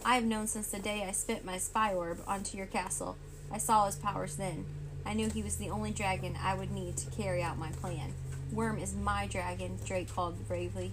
I 0.04 0.16
have 0.16 0.24
known 0.24 0.46
since 0.46 0.70
the 0.70 0.78
day 0.78 1.04
I 1.06 1.12
spit 1.12 1.44
my 1.44 1.58
spy 1.58 1.94
orb 1.94 2.20
onto 2.26 2.56
your 2.56 2.66
castle. 2.66 3.16
I 3.50 3.58
saw 3.58 3.86
his 3.86 3.96
powers 3.96 4.36
then. 4.36 4.66
I 5.06 5.14
knew 5.14 5.28
he 5.28 5.42
was 5.42 5.56
the 5.56 5.70
only 5.70 5.90
dragon 5.90 6.36
I 6.42 6.54
would 6.54 6.70
need 6.70 6.96
to 6.98 7.10
carry 7.10 7.42
out 7.42 7.58
my 7.58 7.70
plan. 7.70 8.14
Worm 8.52 8.78
is 8.78 8.94
my 8.94 9.26
dragon, 9.26 9.78
Drake 9.84 10.14
called 10.14 10.46
bravely. 10.48 10.92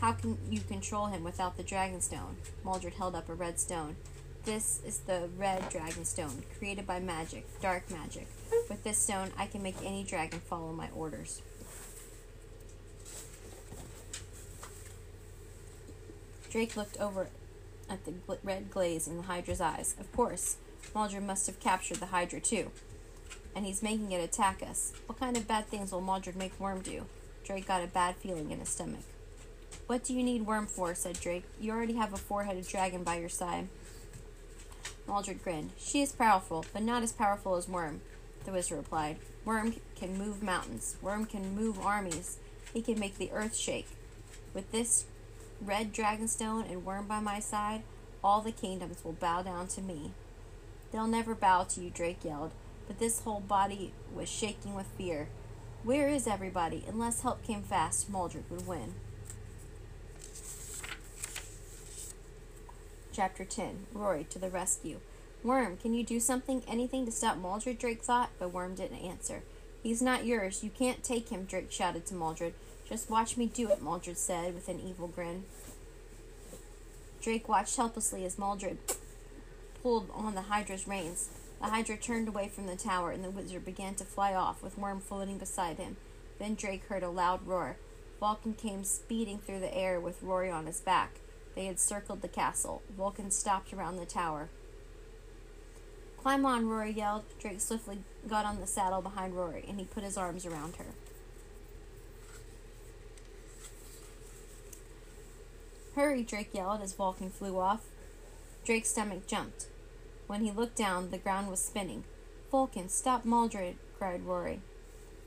How 0.00 0.12
can 0.12 0.38
you 0.50 0.60
control 0.60 1.06
him 1.06 1.24
without 1.24 1.56
the 1.56 1.62
dragon 1.62 2.00
stone? 2.00 2.36
Maldred 2.64 2.94
held 2.94 3.14
up 3.14 3.28
a 3.28 3.34
red 3.34 3.58
stone. 3.58 3.96
This 4.44 4.80
is 4.86 4.98
the 5.00 5.28
red 5.38 5.70
dragon 5.70 6.04
stone, 6.04 6.42
created 6.58 6.86
by 6.86 7.00
magic, 7.00 7.46
dark 7.62 7.90
magic. 7.90 8.28
With 8.68 8.84
this 8.84 8.98
stone, 8.98 9.30
I 9.38 9.46
can 9.46 9.62
make 9.62 9.76
any 9.82 10.04
dragon 10.04 10.40
follow 10.40 10.72
my 10.72 10.88
orders. 10.94 11.40
Drake 16.50 16.76
looked 16.76 17.00
over 17.00 17.28
at 17.88 18.04
the 18.04 18.12
gl- 18.12 18.38
red 18.42 18.70
glaze 18.70 19.08
in 19.08 19.16
the 19.16 19.22
Hydra's 19.22 19.60
eyes. 19.62 19.96
Of 19.98 20.12
course, 20.12 20.56
Maldred 20.94 21.24
must 21.24 21.46
have 21.46 21.58
captured 21.58 21.96
the 21.98 22.06
Hydra 22.06 22.40
too. 22.40 22.70
And 23.56 23.64
he's 23.64 23.82
making 23.82 24.12
it 24.12 24.22
attack 24.22 24.62
us. 24.62 24.92
What 25.06 25.18
kind 25.18 25.36
of 25.36 25.48
bad 25.48 25.68
things 25.68 25.90
will 25.90 26.00
Maldred 26.02 26.36
make 26.36 26.58
Worm 26.60 26.82
do? 26.82 27.06
Drake 27.44 27.66
got 27.66 27.82
a 27.82 27.86
bad 27.86 28.16
feeling 28.16 28.50
in 28.50 28.60
his 28.60 28.68
stomach. 28.68 29.04
What 29.86 30.04
do 30.04 30.14
you 30.14 30.22
need 30.22 30.46
Worm 30.46 30.66
for? 30.66 30.94
said 30.94 31.18
Drake. 31.18 31.44
You 31.60 31.72
already 31.72 31.94
have 31.94 32.12
a 32.12 32.18
four 32.18 32.44
headed 32.44 32.68
dragon 32.68 33.04
by 33.04 33.16
your 33.18 33.28
side. 33.28 33.68
Maldred 35.06 35.42
grinned. 35.42 35.70
She 35.78 36.02
is 36.02 36.12
powerful, 36.12 36.64
but 36.72 36.82
not 36.82 37.02
as 37.02 37.12
powerful 37.12 37.56
as 37.56 37.68
Worm, 37.68 38.00
the 38.44 38.52
wizard 38.52 38.78
replied. 38.78 39.18
Worm 39.44 39.74
can 39.96 40.16
move 40.16 40.42
mountains. 40.42 40.96
Worm 41.02 41.26
can 41.26 41.54
move 41.54 41.78
armies. 41.80 42.38
He 42.72 42.82
can 42.82 42.98
make 42.98 43.18
the 43.18 43.30
earth 43.32 43.56
shake. 43.56 43.88
With 44.54 44.72
this 44.72 45.04
red 45.60 45.92
dragonstone 45.92 46.70
and 46.70 46.84
Worm 46.84 47.06
by 47.06 47.20
my 47.20 47.40
side, 47.40 47.82
all 48.22 48.40
the 48.40 48.52
kingdoms 48.52 49.04
will 49.04 49.12
bow 49.12 49.42
down 49.42 49.68
to 49.68 49.82
me. 49.82 50.12
They'll 50.90 51.06
never 51.06 51.34
bow 51.34 51.64
to 51.64 51.80
you, 51.80 51.90
Drake 51.90 52.24
yelled, 52.24 52.52
but 52.86 52.98
this 52.98 53.20
whole 53.20 53.40
body 53.40 53.92
was 54.14 54.28
shaking 54.28 54.74
with 54.74 54.86
fear. 54.96 55.28
Where 55.82 56.08
is 56.08 56.26
everybody? 56.26 56.84
Unless 56.88 57.20
help 57.20 57.44
came 57.44 57.62
fast, 57.62 58.08
Maldred 58.08 58.44
would 58.48 58.66
win. 58.66 58.94
Chapter 63.14 63.44
10 63.44 63.86
Rory 63.94 64.24
to 64.30 64.40
the 64.40 64.48
rescue. 64.48 64.98
Worm, 65.44 65.76
can 65.76 65.94
you 65.94 66.02
do 66.02 66.18
something, 66.18 66.64
anything 66.66 67.06
to 67.06 67.12
stop 67.12 67.36
Maldred? 67.38 67.78
Drake 67.78 68.02
thought, 68.02 68.30
but 68.40 68.52
Worm 68.52 68.74
didn't 68.74 68.98
answer. 68.98 69.44
He's 69.84 70.02
not 70.02 70.26
yours. 70.26 70.64
You 70.64 70.70
can't 70.70 71.04
take 71.04 71.28
him, 71.28 71.44
Drake 71.44 71.70
shouted 71.70 72.06
to 72.06 72.14
Maldred. 72.14 72.54
Just 72.88 73.08
watch 73.08 73.36
me 73.36 73.46
do 73.46 73.70
it, 73.70 73.80
Maldred 73.80 74.16
said 74.16 74.52
with 74.52 74.68
an 74.68 74.80
evil 74.80 75.06
grin. 75.06 75.44
Drake 77.22 77.48
watched 77.48 77.76
helplessly 77.76 78.24
as 78.24 78.36
Maldred 78.36 78.78
pulled 79.80 80.10
on 80.12 80.34
the 80.34 80.42
Hydra's 80.42 80.88
reins. 80.88 81.28
The 81.60 81.68
Hydra 81.68 81.96
turned 81.96 82.26
away 82.26 82.48
from 82.48 82.66
the 82.66 82.74
tower, 82.74 83.12
and 83.12 83.22
the 83.22 83.30
wizard 83.30 83.64
began 83.64 83.94
to 83.94 84.04
fly 84.04 84.34
off, 84.34 84.60
with 84.60 84.76
Worm 84.76 85.00
floating 85.00 85.38
beside 85.38 85.76
him. 85.76 85.98
Then 86.40 86.56
Drake 86.56 86.86
heard 86.88 87.04
a 87.04 87.10
loud 87.10 87.46
roar. 87.46 87.76
Vulcan 88.18 88.54
came 88.54 88.82
speeding 88.82 89.38
through 89.38 89.60
the 89.60 89.72
air 89.72 90.00
with 90.00 90.20
Rory 90.20 90.50
on 90.50 90.66
his 90.66 90.80
back. 90.80 91.20
They 91.54 91.66
had 91.66 91.78
circled 91.78 92.22
the 92.22 92.28
castle. 92.28 92.82
Vulcan 92.96 93.30
stopped 93.30 93.72
around 93.72 93.96
the 93.96 94.06
tower. 94.06 94.48
Climb 96.20 96.46
on, 96.46 96.68
Rory 96.68 96.90
yelled. 96.90 97.24
Drake 97.38 97.60
swiftly 97.60 97.98
got 98.26 98.46
on 98.46 98.60
the 98.60 98.66
saddle 98.66 99.02
behind 99.02 99.36
Rory, 99.36 99.64
and 99.68 99.78
he 99.78 99.84
put 99.84 100.02
his 100.02 100.16
arms 100.16 100.46
around 100.46 100.76
her. 100.76 100.86
Hurry, 105.94 106.22
Drake 106.24 106.52
yelled 106.52 106.82
as 106.82 106.94
Vulcan 106.94 107.30
flew 107.30 107.58
off. 107.58 107.82
Drake's 108.64 108.90
stomach 108.90 109.26
jumped. 109.26 109.66
When 110.26 110.42
he 110.42 110.50
looked 110.50 110.76
down, 110.76 111.10
the 111.10 111.18
ground 111.18 111.48
was 111.48 111.60
spinning. 111.60 112.04
Vulcan, 112.50 112.88
stop 112.88 113.24
Maldred, 113.24 113.76
cried 113.98 114.24
Rory. 114.24 114.60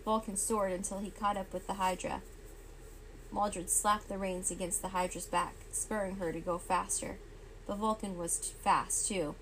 Vulcan 0.04 0.36
soared 0.36 0.72
until 0.72 1.00
he 1.00 1.10
caught 1.10 1.38
up 1.38 1.54
with 1.54 1.68
the 1.68 1.74
Hydra. 1.76 2.22
Maldred 3.32 3.70
slapped 3.70 4.08
the 4.08 4.18
reins 4.18 4.52
against 4.52 4.82
the 4.82 4.90
Hydra's 4.90 5.26
back, 5.26 5.54
spurring 5.72 6.16
her 6.18 6.32
to 6.32 6.40
go 6.40 6.58
faster. 6.58 7.18
The 7.68 7.76
Vulcan 7.76 8.18
was 8.18 8.38
t- 8.40 8.54
fast, 8.64 9.08
too. 9.08 9.36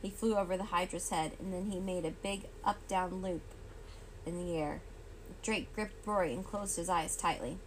He 0.00 0.10
flew 0.10 0.36
over 0.36 0.56
the 0.56 0.64
Hydra's 0.64 1.10
head, 1.10 1.32
and 1.38 1.52
then 1.52 1.70
he 1.70 1.80
made 1.80 2.04
a 2.04 2.10
big 2.10 2.44
up 2.64 2.86
down 2.88 3.22
loop 3.22 3.42
in 4.24 4.36
the 4.36 4.56
air. 4.56 4.80
Drake 5.42 5.74
gripped 5.74 6.06
Rory 6.06 6.32
and 6.32 6.44
closed 6.44 6.76
his 6.76 6.88
eyes 6.88 7.16
tightly. 7.16 7.58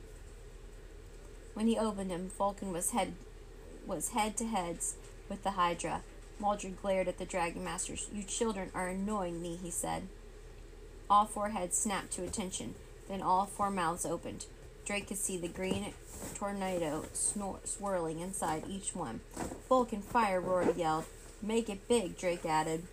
When 1.53 1.67
he 1.67 1.77
opened 1.77 2.11
them, 2.11 2.29
Vulcan 2.37 2.71
was 2.71 2.91
head 2.91 3.13
was 3.85 4.09
head 4.09 4.35
to 4.37 4.45
heads 4.45 4.95
with 5.29 5.43
the 5.43 5.51
Hydra. 5.51 6.01
Maldred 6.39 6.81
glared 6.81 7.07
at 7.07 7.17
the 7.17 7.25
Dragon 7.25 7.63
Masters. 7.63 8.09
You 8.13 8.23
children 8.23 8.71
are 8.73 8.89
annoying 8.89 9.41
me, 9.41 9.57
he 9.61 9.69
said. 9.69 10.07
All 11.09 11.25
four 11.25 11.49
heads 11.49 11.77
snapped 11.77 12.11
to 12.13 12.23
attention. 12.23 12.75
Then 13.07 13.21
all 13.21 13.45
four 13.45 13.69
mouths 13.69 14.05
opened. 14.05 14.47
Drake 14.85 15.07
could 15.07 15.17
see 15.17 15.37
the 15.37 15.47
green 15.47 15.93
tornado 16.35 17.05
snor- 17.13 17.65
swirling 17.67 18.19
inside 18.19 18.63
each 18.69 18.95
one. 18.95 19.21
Vulcan 19.67 20.01
fire, 20.01 20.39
Rory 20.39 20.73
yelled. 20.73 21.05
Make 21.41 21.69
it 21.69 21.87
big, 21.87 22.17
Drake 22.17 22.45
added. 22.45 22.83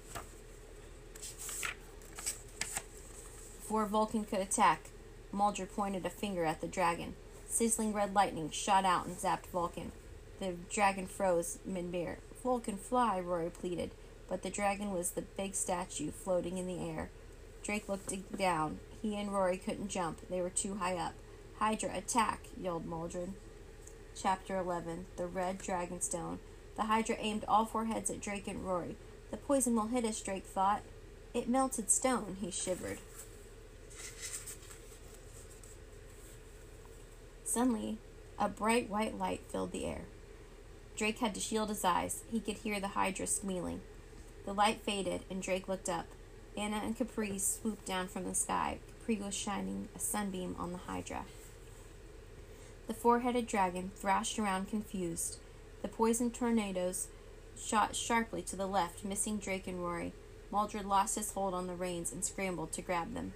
Before 3.61 3.87
Vulcan 3.87 4.25
could 4.25 4.41
attack, 4.41 4.89
Maldred 5.33 5.75
pointed 5.75 6.05
a 6.05 6.11
finger 6.11 6.45
at 6.45 6.61
the 6.61 6.67
dragon. 6.67 7.15
Sizzling 7.47 7.93
red 7.93 8.15
lightning 8.15 8.51
shot 8.51 8.85
out 8.85 9.07
and 9.07 9.17
zapped 9.17 9.47
Vulcan. 9.47 9.93
The 10.41 10.55
dragon 10.71 11.07
froze 11.07 11.59
mid-air. 11.65 12.19
Vulcan, 12.43 12.77
fly, 12.77 13.21
Rory 13.21 13.51
pleaded, 13.51 13.93
but 14.29 14.43
the 14.43 14.51
dragon 14.51 14.93
was 14.93 15.11
the 15.11 15.23
big 15.23 15.55
statue 15.55 16.11
floating 16.11 16.59
in 16.59 16.67
the 16.67 16.89
air. 16.89 17.11
Drake 17.63 17.89
looked 17.89 18.13
down. 18.37 18.81
He 19.01 19.17
and 19.17 19.33
Rory 19.33 19.57
couldn't 19.57 19.89
jump. 19.89 20.21
They 20.29 20.41
were 20.41 20.51
too 20.51 20.77
high 20.77 20.97
up. 20.97 21.15
Hydra, 21.63 21.97
attack! 21.97 22.41
yelled 22.61 22.87
Maldred. 22.87 23.35
Chapter 24.21 24.57
11 24.57 25.07
The 25.17 25.29
Red 25.29 25.61
Dragonstone. 25.61 26.39
The 26.75 26.87
Hydra 26.87 27.15
aimed 27.21 27.45
all 27.47 27.67
four 27.67 27.85
heads 27.85 28.11
at 28.11 28.21
Drake 28.21 28.49
and 28.49 28.67
Rory. 28.67 28.97
The 29.31 29.37
poison 29.37 29.77
will 29.77 29.87
hit 29.87 30.05
us, 30.05 30.21
Drake 30.21 30.45
thought. 30.45 30.83
It 31.33 31.49
melted 31.49 31.89
stone, 31.89 32.39
he 32.41 32.51
shivered. 32.51 32.99
Suddenly, 37.45 37.99
a 38.41 38.49
bright 38.49 38.91
white 38.91 39.17
light 39.17 39.43
filled 39.49 39.71
the 39.71 39.85
air. 39.85 40.03
Drake 40.97 41.21
had 41.21 41.33
to 41.35 41.41
shield 41.41 41.69
his 41.69 41.85
eyes. 41.85 42.25
He 42.29 42.41
could 42.41 42.57
hear 42.57 42.81
the 42.81 42.89
Hydra 42.89 43.29
squealing. 43.29 43.83
The 44.47 44.53
light 44.53 44.81
faded, 44.83 45.21
and 45.31 45.41
Drake 45.41 45.69
looked 45.69 45.89
up. 45.89 46.07
Anna 46.57 46.79
and 46.79 46.99
Kepri 46.99 47.41
swooped 47.41 47.87
down 47.87 48.09
from 48.09 48.25
the 48.25 48.35
sky. 48.35 48.79
Kepri 49.07 49.25
was 49.25 49.37
shining 49.37 49.89
a 49.95 50.01
sunbeam 50.01 50.57
on 50.59 50.73
the 50.73 50.79
Hydra. 50.79 51.25
The 52.93 52.99
four 52.99 53.21
headed 53.21 53.47
dragon 53.47 53.91
thrashed 53.97 54.39
around 54.39 54.69
confused. 54.69 55.39
The 55.81 55.89
poison 55.89 56.31
tornadoes 56.31 57.09
shot 57.59 57.97
sharply 57.97 58.43
to 58.43 58.55
the 58.55 58.67
left, 58.67 59.03
missing 59.03 59.39
Drake 59.39 59.67
and 59.67 59.83
Rory. 59.83 60.13
Maldred 60.51 60.85
lost 60.85 61.17
his 61.17 61.33
hold 61.33 61.55
on 61.55 61.69
the 61.69 61.75
reins 61.75 62.13
and 62.13 62.23
scrambled 62.23 62.71
to 62.73 62.83
grab 62.83 63.15
them. 63.15 63.33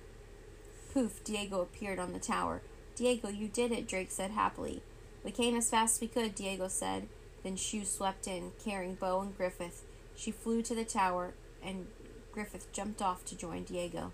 Poof, 0.93 1.25
Diego 1.25 1.63
appeared 1.63 1.99
on 1.99 2.13
the 2.13 2.19
tower. 2.19 2.61
Diego, 2.97 3.31
you 3.31 3.49
did 3.49 3.73
it, 3.73 3.89
Drake 3.89 4.11
said 4.11 4.33
happily. 4.33 4.83
We 5.25 5.31
came 5.31 5.57
as 5.57 5.71
fast 5.71 5.97
as 5.97 6.01
we 6.03 6.09
could, 6.09 6.35
Diego 6.35 6.69
said. 6.69 7.09
Then 7.43 7.57
Shu 7.57 7.87
swept 7.87 8.29
in, 8.29 8.53
carrying 8.63 8.97
Bo 8.97 9.23
and 9.23 9.35
Griffith. 9.35 9.85
She 10.15 10.33
flew 10.33 10.61
to 10.65 10.75
the 10.75 10.85
tower, 10.85 11.33
and 11.63 11.87
Griffith 12.31 12.71
jumped 12.75 13.01
off 13.01 13.25
to 13.25 13.35
join 13.35 13.65
Diego. 13.65 14.13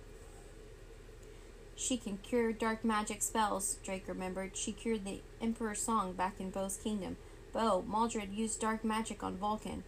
She 1.74 1.96
can 1.96 2.18
cure 2.18 2.52
dark 2.52 2.84
magic 2.84 3.22
spells, 3.22 3.78
Drake 3.82 4.06
remembered. 4.06 4.56
She 4.56 4.72
cured 4.72 5.04
the 5.04 5.20
Emperor's 5.40 5.80
Song 5.80 6.12
back 6.12 6.34
in 6.38 6.50
Bo's 6.50 6.76
kingdom. 6.76 7.16
Bo, 7.52 7.84
Maldred 7.86 8.32
used 8.32 8.60
dark 8.60 8.84
magic 8.84 9.22
on 9.22 9.36
Vulcan. 9.36 9.84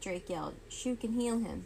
Drake 0.00 0.28
yelled. 0.28 0.54
Shu 0.68 0.96
can 0.96 1.12
heal 1.12 1.38
him. 1.38 1.64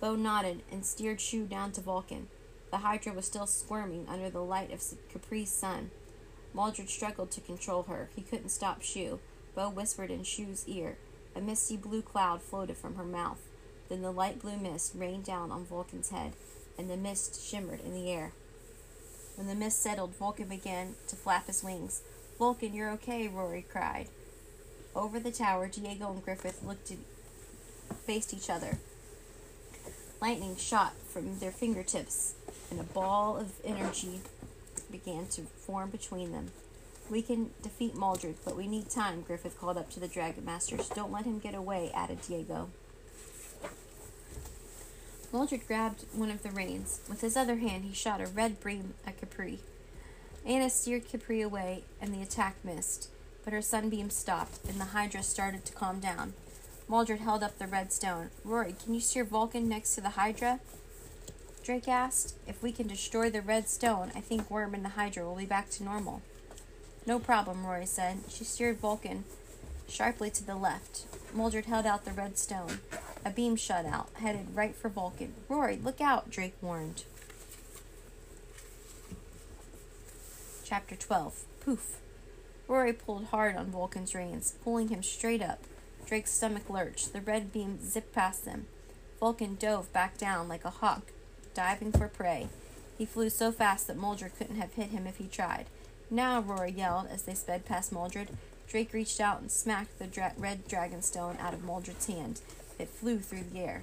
Bo 0.00 0.16
nodded 0.16 0.62
and 0.70 0.84
steered 0.84 1.20
Shu 1.20 1.44
down 1.44 1.72
to 1.72 1.80
Vulcan. 1.80 2.28
The 2.70 2.78
Hydra 2.78 3.12
was 3.12 3.26
still 3.26 3.46
squirming 3.46 4.06
under 4.08 4.30
the 4.30 4.42
light 4.42 4.72
of 4.72 4.80
Kepri's 5.12 5.52
sun. 5.52 5.90
Maldred 6.54 6.88
struggled 6.88 7.30
to 7.32 7.40
control 7.40 7.84
her. 7.84 8.10
He 8.16 8.22
couldn't 8.22 8.48
stop 8.48 8.82
Shu. 8.82 9.20
Bo 9.54 9.68
whispered 9.68 10.10
in 10.10 10.24
Shu's 10.24 10.66
ear. 10.66 10.96
A 11.36 11.40
misty 11.40 11.76
blue 11.76 12.02
cloud 12.02 12.42
floated 12.42 12.76
from 12.76 12.96
her 12.96 13.04
mouth. 13.04 13.38
Then 13.88 14.02
the 14.02 14.10
light 14.10 14.40
blue 14.40 14.56
mist 14.56 14.92
rained 14.96 15.24
down 15.24 15.50
on 15.50 15.64
Vulcan's 15.64 16.10
head, 16.10 16.32
and 16.78 16.88
the 16.88 16.96
mist 16.96 17.42
shimmered 17.42 17.80
in 17.80 17.92
the 17.92 18.10
air. 18.10 18.32
When 19.36 19.46
the 19.46 19.54
mist 19.54 19.82
settled, 19.82 20.14
Vulcan 20.16 20.48
began 20.48 20.94
to 21.08 21.16
flap 21.16 21.46
his 21.46 21.62
wings. 21.62 22.02
Vulcan, 22.38 22.74
you're 22.74 22.90
okay, 22.92 23.28
Rory 23.28 23.64
cried. 23.68 24.08
Over 24.94 25.18
the 25.18 25.30
tower, 25.30 25.68
Diego 25.68 26.10
and 26.10 26.24
Griffith 26.24 26.62
looked 26.62 26.90
at, 26.90 26.98
faced 28.06 28.34
each 28.34 28.50
other. 28.50 28.78
Lightning 30.20 30.56
shot 30.56 30.94
from 31.08 31.38
their 31.38 31.50
fingertips, 31.50 32.34
and 32.70 32.78
a 32.78 32.84
ball 32.84 33.36
of 33.36 33.52
energy 33.64 34.20
began 34.90 35.26
to 35.28 35.42
form 35.42 35.90
between 35.90 36.32
them. 36.32 36.52
We 37.10 37.22
can 37.22 37.50
defeat 37.62 37.96
Maldred, 37.96 38.36
but 38.44 38.56
we 38.56 38.68
need 38.68 38.88
time, 38.88 39.22
Griffith 39.22 39.58
called 39.58 39.76
up 39.76 39.90
to 39.90 40.00
the 40.00 40.08
Dragon 40.08 40.44
Masters. 40.44 40.88
Don't 40.90 41.12
let 41.12 41.24
him 41.24 41.38
get 41.38 41.54
away, 41.54 41.90
added 41.94 42.20
Diego. 42.22 42.70
Maldred 45.32 45.66
grabbed 45.66 46.04
one 46.12 46.30
of 46.30 46.42
the 46.42 46.50
reins. 46.50 47.00
With 47.08 47.22
his 47.22 47.36
other 47.36 47.56
hand, 47.56 47.84
he 47.84 47.94
shot 47.94 48.20
a 48.20 48.26
red 48.26 48.62
beam 48.62 48.94
at 49.06 49.18
Kepri. 49.18 49.60
Anna 50.44 50.68
steered 50.68 51.08
Kepri 51.08 51.42
away, 51.42 51.84
and 52.00 52.12
the 52.12 52.20
attack 52.20 52.56
missed, 52.62 53.08
but 53.42 53.54
her 53.54 53.62
sunbeam 53.62 54.10
stopped, 54.10 54.58
and 54.68 54.78
the 54.78 54.86
Hydra 54.86 55.22
started 55.22 55.64
to 55.64 55.72
calm 55.72 56.00
down. 56.00 56.34
Maldred 56.86 57.20
held 57.20 57.42
up 57.42 57.58
the 57.58 57.66
red 57.66 57.92
stone. 57.92 58.28
Rory, 58.44 58.74
can 58.84 58.92
you 58.92 59.00
steer 59.00 59.24
Vulcan 59.24 59.68
next 59.68 59.94
to 59.94 60.02
the 60.02 60.10
Hydra? 60.10 60.60
Drake 61.64 61.88
asked. 61.88 62.34
If 62.46 62.62
we 62.62 62.72
can 62.72 62.86
destroy 62.86 63.30
the 63.30 63.40
red 63.40 63.68
stone, 63.68 64.12
I 64.14 64.20
think 64.20 64.50
Worm 64.50 64.74
and 64.74 64.84
the 64.84 64.90
Hydra 64.90 65.24
will 65.24 65.36
be 65.36 65.46
back 65.46 65.70
to 65.70 65.84
normal. 65.84 66.20
No 67.06 67.18
problem, 67.18 67.64
Rory 67.64 67.86
said. 67.86 68.18
She 68.28 68.44
steered 68.44 68.78
Vulcan 68.78 69.24
sharply 69.88 70.30
to 70.30 70.44
the 70.44 70.56
left. 70.56 71.06
Maldred 71.32 71.66
held 71.66 71.86
out 71.86 72.04
the 72.04 72.12
red 72.12 72.36
stone. 72.36 72.80
A 73.24 73.30
beam 73.30 73.54
shot 73.54 73.86
out, 73.86 74.08
headed 74.14 74.54
right 74.54 74.74
for 74.74 74.88
Vulcan. 74.88 75.34
Rory, 75.48 75.76
look 75.76 76.00
out, 76.00 76.30
Drake 76.30 76.54
warned. 76.60 77.04
Chapter 80.64 80.96
12 80.96 81.44
Poof. 81.60 81.98
Rory 82.66 82.92
pulled 82.92 83.26
hard 83.26 83.56
on 83.56 83.70
Vulcan's 83.70 84.14
reins, 84.14 84.54
pulling 84.64 84.88
him 84.88 85.02
straight 85.02 85.42
up. 85.42 85.60
Drake's 86.06 86.32
stomach 86.32 86.68
lurched. 86.68 87.12
The 87.12 87.20
red 87.20 87.52
beam 87.52 87.78
zipped 87.80 88.12
past 88.12 88.44
them. 88.44 88.66
Vulcan 89.20 89.54
dove 89.54 89.92
back 89.92 90.18
down 90.18 90.48
like 90.48 90.64
a 90.64 90.70
hawk, 90.70 91.12
diving 91.54 91.92
for 91.92 92.08
prey. 92.08 92.48
He 92.98 93.06
flew 93.06 93.30
so 93.30 93.52
fast 93.52 93.86
that 93.86 93.96
Maldred 93.96 94.36
couldn't 94.36 94.56
have 94.56 94.74
hit 94.74 94.88
him 94.88 95.06
if 95.06 95.18
he 95.18 95.26
tried. 95.26 95.66
Now, 96.10 96.40
Rory 96.40 96.72
yelled 96.72 97.06
as 97.08 97.22
they 97.22 97.34
sped 97.34 97.64
past 97.64 97.92
Maldred. 97.92 98.28
Drake 98.66 98.92
reached 98.92 99.20
out 99.20 99.40
and 99.40 99.50
smacked 99.50 99.98
the 99.98 100.06
dra- 100.06 100.34
red 100.36 100.66
dragon 100.66 101.02
stone 101.02 101.36
out 101.38 101.54
of 101.54 101.64
Maldred's 101.64 102.06
hand. 102.06 102.40
It 102.78 102.88
flew 102.88 103.18
through 103.18 103.44
the 103.52 103.60
air. 103.60 103.82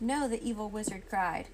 No, 0.00 0.28
the 0.28 0.42
evil 0.42 0.68
wizard 0.68 1.08
cried. 1.08 1.46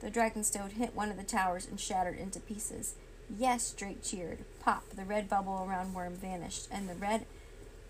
The 0.00 0.10
dragonstone 0.10 0.72
hit 0.72 0.94
one 0.94 1.10
of 1.10 1.16
the 1.16 1.24
towers 1.24 1.66
and 1.66 1.80
shattered 1.80 2.18
into 2.18 2.38
pieces. 2.38 2.94
Yes, 3.36 3.72
Drake 3.72 4.02
cheered. 4.02 4.38
Pop, 4.60 4.84
the 4.94 5.04
red 5.04 5.28
bubble 5.28 5.66
around 5.68 5.94
Worm 5.94 6.14
vanished, 6.14 6.68
and 6.70 6.88
the 6.88 6.94
red 6.94 7.26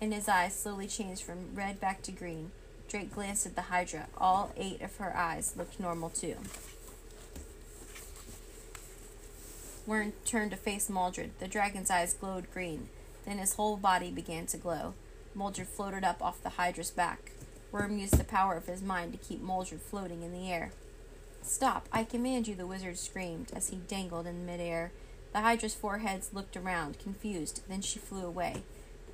in 0.00 0.12
his 0.12 0.28
eyes 0.28 0.54
slowly 0.54 0.86
changed 0.86 1.22
from 1.22 1.54
red 1.54 1.80
back 1.80 2.02
to 2.02 2.12
green. 2.12 2.50
Drake 2.88 3.14
glanced 3.14 3.46
at 3.46 3.54
the 3.54 3.62
Hydra. 3.62 4.08
All 4.16 4.52
eight 4.56 4.80
of 4.80 4.96
her 4.96 5.14
eyes 5.16 5.54
looked 5.56 5.78
normal 5.78 6.08
too. 6.08 6.36
Worm 9.86 10.12
turned 10.24 10.50
to 10.52 10.56
face 10.56 10.88
Maldred. 10.88 11.30
The 11.38 11.48
dragon's 11.48 11.90
eyes 11.90 12.14
glowed 12.14 12.50
green. 12.52 12.88
Then 13.24 13.38
his 13.38 13.54
whole 13.54 13.76
body 13.76 14.10
began 14.10 14.46
to 14.46 14.56
glow. 14.56 14.94
Maldred 15.34 15.68
floated 15.68 16.04
up 16.04 16.22
off 16.22 16.42
the 16.42 16.50
Hydra's 16.50 16.90
back. 16.90 17.32
Worm 17.70 17.98
used 17.98 18.16
the 18.16 18.24
power 18.24 18.54
of 18.54 18.66
his 18.66 18.82
mind 18.82 19.12
to 19.12 19.18
keep 19.18 19.42
Maldred 19.42 19.80
floating 19.80 20.22
in 20.22 20.32
the 20.32 20.50
air. 20.50 20.72
Stop, 21.42 21.88
I 21.92 22.04
command 22.04 22.48
you, 22.48 22.54
the 22.54 22.66
wizard 22.66 22.98
screamed 22.98 23.50
as 23.54 23.68
he 23.68 23.76
dangled 23.76 24.26
in 24.26 24.46
midair. 24.46 24.92
The 25.32 25.40
Hydra's 25.40 25.74
four 25.74 25.98
heads 25.98 26.30
looked 26.32 26.56
around, 26.56 26.98
confused. 26.98 27.62
Then 27.68 27.80
she 27.80 27.98
flew 27.98 28.24
away. 28.24 28.62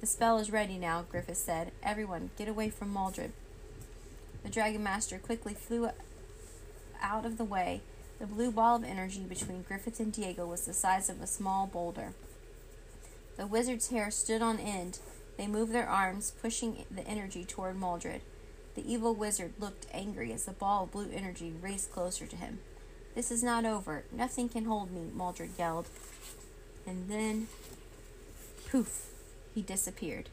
The 0.00 0.06
spell 0.06 0.38
is 0.38 0.50
ready 0.50 0.78
now, 0.78 1.04
Griffith 1.10 1.38
said. 1.38 1.72
Everyone, 1.82 2.30
get 2.36 2.48
away 2.48 2.70
from 2.70 2.92
Maldred. 2.92 3.32
The 4.42 4.50
Dragon 4.50 4.82
Master 4.82 5.18
quickly 5.18 5.54
flew 5.54 5.88
out 7.00 7.24
of 7.24 7.38
the 7.38 7.44
way. 7.44 7.80
The 8.20 8.26
blue 8.26 8.52
ball 8.52 8.76
of 8.76 8.84
energy 8.84 9.22
between 9.22 9.62
Griffith 9.62 9.98
and 9.98 10.12
Diego 10.12 10.46
was 10.46 10.66
the 10.66 10.72
size 10.72 11.08
of 11.08 11.20
a 11.20 11.26
small 11.26 11.66
boulder. 11.66 12.12
The 13.36 13.46
wizard's 13.46 13.88
hair 13.88 14.10
stood 14.10 14.42
on 14.42 14.58
end. 14.58 15.00
They 15.36 15.48
moved 15.48 15.72
their 15.72 15.88
arms, 15.88 16.32
pushing 16.40 16.84
the 16.90 17.06
energy 17.06 17.44
toward 17.44 17.76
Maldred. 17.76 18.20
The 18.74 18.92
evil 18.92 19.14
wizard 19.14 19.52
looked 19.58 19.87
angry 19.92 20.32
as 20.32 20.44
the 20.44 20.52
ball 20.52 20.84
of 20.84 20.92
blue 20.92 21.10
energy 21.12 21.52
raced 21.60 21.92
closer 21.92 22.26
to 22.26 22.37
him. 22.37 22.58
This 23.14 23.30
is 23.30 23.42
not 23.42 23.64
over. 23.64 24.04
Nothing 24.10 24.48
can 24.48 24.64
hold 24.64 24.90
me, 24.90 25.08
Maldred 25.14 25.50
yelled. 25.58 25.87
And 26.87 27.08
then, 27.08 27.46
poof, 28.68 29.06
he 29.54 29.62
disappeared. 29.62 30.28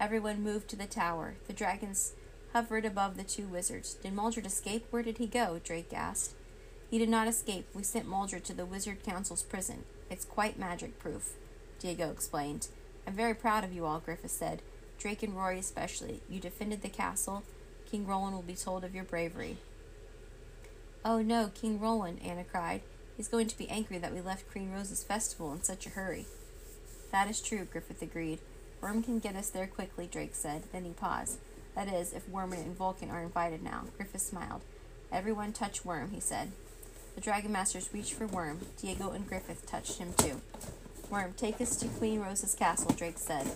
Everyone 0.00 0.42
moved 0.42 0.68
to 0.70 0.76
the 0.76 0.86
tower. 0.86 1.34
The 1.46 1.52
dragons 1.52 2.14
hovered 2.54 2.84
above 2.84 3.16
the 3.16 3.24
two 3.24 3.46
wizards. 3.46 3.94
Did 3.94 4.14
Maldred 4.14 4.46
escape? 4.46 4.86
Where 4.90 5.02
did 5.02 5.18
he 5.18 5.26
go? 5.26 5.60
Drake 5.62 5.92
asked. 5.92 6.34
He 6.90 6.98
did 6.98 7.08
not 7.08 7.28
escape. 7.28 7.66
We 7.74 7.82
sent 7.82 8.08
Maldred 8.08 8.44
to 8.44 8.54
the 8.54 8.64
Wizard 8.64 9.02
Council's 9.02 9.42
prison. 9.42 9.84
It's 10.08 10.24
quite 10.24 10.58
magic 10.58 10.98
proof, 10.98 11.34
Diego 11.78 12.10
explained. 12.10 12.68
I'm 13.06 13.14
very 13.14 13.34
proud 13.34 13.64
of 13.64 13.72
you 13.72 13.84
all, 13.84 14.00
Griffith 14.00 14.30
said. 14.30 14.62
Drake 14.98 15.22
and 15.22 15.36
Rory 15.36 15.58
especially. 15.58 16.22
You 16.28 16.40
defended 16.40 16.82
the 16.82 16.88
castle. 16.88 17.42
King 17.94 18.08
Roland 18.08 18.34
will 18.34 18.42
be 18.42 18.56
told 18.56 18.82
of 18.82 18.92
your 18.92 19.04
bravery. 19.04 19.56
Oh 21.04 21.22
no, 21.22 21.52
King 21.54 21.78
Roland, 21.78 22.18
Anna 22.24 22.42
cried. 22.42 22.80
He's 23.16 23.28
going 23.28 23.46
to 23.46 23.56
be 23.56 23.68
angry 23.68 23.98
that 23.98 24.12
we 24.12 24.20
left 24.20 24.50
Queen 24.50 24.72
Rose's 24.72 25.04
festival 25.04 25.52
in 25.52 25.62
such 25.62 25.86
a 25.86 25.90
hurry. 25.90 26.26
That 27.12 27.30
is 27.30 27.40
true, 27.40 27.68
Griffith 27.70 28.02
agreed. 28.02 28.40
Worm 28.80 29.04
can 29.04 29.20
get 29.20 29.36
us 29.36 29.48
there 29.48 29.68
quickly, 29.68 30.08
Drake 30.10 30.34
said. 30.34 30.64
Then 30.72 30.84
he 30.84 30.90
paused. 30.90 31.38
That 31.76 31.86
is, 31.86 32.12
if 32.12 32.28
Worm 32.28 32.52
and 32.52 32.76
Vulcan 32.76 33.12
are 33.12 33.22
invited 33.22 33.62
now. 33.62 33.84
Griffith 33.96 34.22
smiled. 34.22 34.62
Everyone 35.12 35.52
touch 35.52 35.84
Worm, 35.84 36.10
he 36.10 36.18
said. 36.18 36.50
The 37.14 37.20
Dragon 37.20 37.52
Masters 37.52 37.90
reached 37.92 38.14
for 38.14 38.26
Worm. 38.26 38.58
Diego 38.76 39.12
and 39.12 39.24
Griffith 39.24 39.70
touched 39.70 39.98
him 39.98 40.14
too. 40.16 40.40
Worm, 41.10 41.34
take 41.36 41.60
us 41.60 41.76
to 41.76 41.86
Queen 41.86 42.18
Rose's 42.18 42.56
castle, 42.56 42.92
Drake 42.92 43.18
said. 43.18 43.46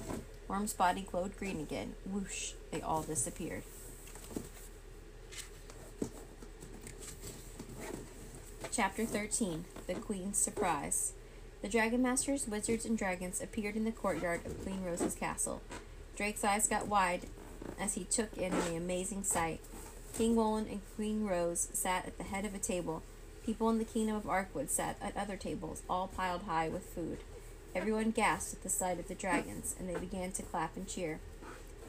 Worm's 0.47 0.75
body 0.75 1.01
glowed 1.11 1.37
green 1.37 1.59
again. 1.59 1.95
Whoosh, 2.07 2.53
they 2.71 2.81
all 2.81 3.03
disappeared. 3.03 3.65
Chapter 8.79 9.05
13 9.05 9.65
The 9.89 9.95
Queen's 9.95 10.39
Surprise. 10.39 11.13
The 11.63 11.69
Dragon 11.69 12.01
Masters, 12.01 12.47
wizards, 12.47 12.85
and 12.85 12.97
dragons 12.97 13.43
appeared 13.43 13.75
in 13.75 13.83
the 13.83 13.91
courtyard 13.91 14.47
of 14.47 14.63
Queen 14.63 14.85
Rose's 14.85 15.17
castle. 15.17 15.63
Drake's 16.17 16.45
eyes 16.45 16.69
got 16.69 16.87
wide 16.87 17.23
as 17.81 17.95
he 17.95 18.05
took 18.05 18.37
in 18.37 18.53
the 18.53 18.77
amazing 18.77 19.25
sight. 19.25 19.59
King 20.17 20.37
Roland 20.37 20.69
and 20.69 20.81
Queen 20.95 21.27
Rose 21.27 21.67
sat 21.73 22.07
at 22.07 22.19
the 22.19 22.23
head 22.23 22.45
of 22.45 22.55
a 22.55 22.61
table. 22.61 23.03
People 23.45 23.69
in 23.69 23.79
the 23.79 23.85
kingdom 23.85 24.15
of 24.15 24.23
Arkwood 24.27 24.69
sat 24.69 24.95
at 25.03 25.17
other 25.17 25.37
tables, 25.37 25.83
all 25.91 26.07
piled 26.07 26.43
high 26.43 26.69
with 26.69 26.85
food. 26.85 27.19
Everyone 27.75 28.13
gasped 28.13 28.55
at 28.55 28.63
the 28.63 28.69
sight 28.69 29.01
of 29.01 29.09
the 29.09 29.17
dragons, 29.17 29.75
and 29.77 29.89
they 29.89 29.99
began 29.99 30.31
to 30.31 30.43
clap 30.45 30.77
and 30.77 30.87
cheer. 30.87 31.19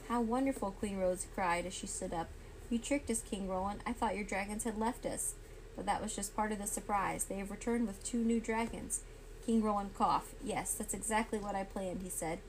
How 0.08 0.22
wonderful! 0.22 0.72
Queen 0.72 0.98
Rose 0.98 1.28
cried 1.36 1.68
as 1.68 1.74
she 1.76 1.86
stood 1.86 2.16
up. 2.16 2.30
You 2.68 2.80
tricked 2.80 3.12
us, 3.12 3.22
King 3.22 3.48
Roland. 3.48 3.82
I 3.86 3.94
thought 3.94 4.16
your 4.16 4.26
dragons 4.26 4.64
had 4.64 4.80
left 4.80 5.06
us. 5.06 5.36
But 5.80 5.86
that 5.86 6.02
was 6.02 6.14
just 6.14 6.36
part 6.36 6.52
of 6.52 6.58
the 6.60 6.68
surprise. 6.68 7.24
They 7.24 7.38
have 7.38 7.52
returned 7.52 7.88
with 7.88 8.04
two 8.04 8.18
new 8.18 8.42
dragons. 8.42 9.00
King 9.46 9.64
Roland 9.64 9.96
coughed. 9.96 10.34
Yes, 10.44 10.74
that's 10.74 10.94
exactly 10.94 11.40
what 11.40 11.56
I 11.56 11.64
planned, 11.64 12.02
he 12.02 12.10
said. 12.10 12.40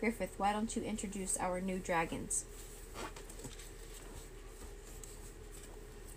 Griffith, 0.00 0.34
why 0.38 0.52
don't 0.52 0.74
you 0.74 0.82
introduce 0.82 1.38
our 1.38 1.60
new 1.60 1.78
dragons? 1.78 2.46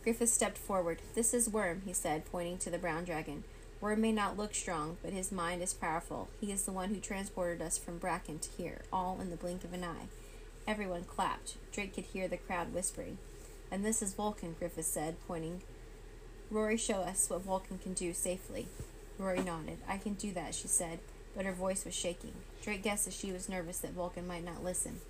Griffith 0.04 0.30
stepped 0.30 0.58
forward. 0.58 0.98
This 1.14 1.32
is 1.32 1.48
Worm, 1.48 1.84
he 1.86 1.94
said, 1.94 2.26
pointing 2.32 2.58
to 2.58 2.72
the 2.72 2.80
brown 2.80 3.04
dragon. 3.04 3.44
Worm 3.80 4.02
may 4.02 4.12
not 4.12 4.36
look 4.36 4.56
strong, 4.56 4.98
but 5.04 5.14
his 5.14 5.32
mind 5.32 5.62
is 5.62 5.76
powerful. 5.76 6.28
He 6.42 6.52
is 6.52 6.66
the 6.66 6.72
one 6.72 6.90
who 6.90 7.00
transported 7.00 7.62
us 7.62 7.78
from 7.78 8.00
Bracken 8.00 8.40
to 8.40 8.50
here, 8.58 8.82
all 8.92 9.20
in 9.22 9.30
the 9.30 9.38
blink 9.38 9.64
of 9.64 9.74
an 9.74 9.84
eye. 9.84 10.08
Everyone 10.66 11.04
clapped. 11.04 11.54
Drake 11.72 11.94
could 11.94 12.06
hear 12.06 12.28
the 12.28 12.38
crowd 12.38 12.74
whispering. 12.74 13.20
And 13.70 13.86
this 13.86 14.02
is 14.02 14.16
Vulcan, 14.16 14.56
Griffith 14.58 14.86
said, 14.86 15.18
pointing. 15.28 15.62
Rory, 16.54 16.78
show 16.78 16.98
us 16.98 17.32
what 17.32 17.42
Vulcan 17.42 17.80
can 17.80 17.94
do 17.94 18.14
safely. 18.14 18.68
Rory 19.18 19.42
nodded. 19.42 19.80
I 19.90 19.98
can 19.98 20.14
do 20.14 20.32
that, 20.34 20.54
she 20.54 20.68
said, 20.68 21.00
but 21.36 21.46
her 21.46 21.52
voice 21.52 21.84
was 21.84 21.96
shaking. 21.96 22.34
Drake 22.62 22.84
guessed 22.84 23.06
that 23.06 23.16
she 23.16 23.32
was 23.32 23.50
nervous 23.50 23.80
that 23.80 23.94
Vulcan 23.94 24.28
might 24.28 24.46
not 24.46 24.64
listen. 24.64 25.02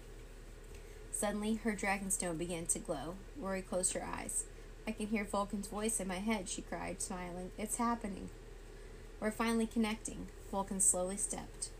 Suddenly, 1.11 1.55
her 1.55 1.73
dragonstone 1.73 2.37
began 2.37 2.65
to 2.67 2.79
glow. 2.79 3.15
Rory 3.37 3.61
closed 3.61 3.91
her 3.91 4.05
eyes. 4.05 4.45
I 4.87 4.91
can 4.91 5.07
hear 5.07 5.25
Vulcan's 5.25 5.67
voice 5.67 5.99
in 5.99 6.07
my 6.07 6.19
head, 6.19 6.47
she 6.47 6.61
cried, 6.61 7.01
smiling. 7.01 7.51
It's 7.57 7.75
happening. 7.75 8.29
We're 9.19 9.29
finally 9.29 9.67
connecting. 9.67 10.27
Vulcan 10.49 10.79
slowly 10.79 11.17
stepped 11.17 11.71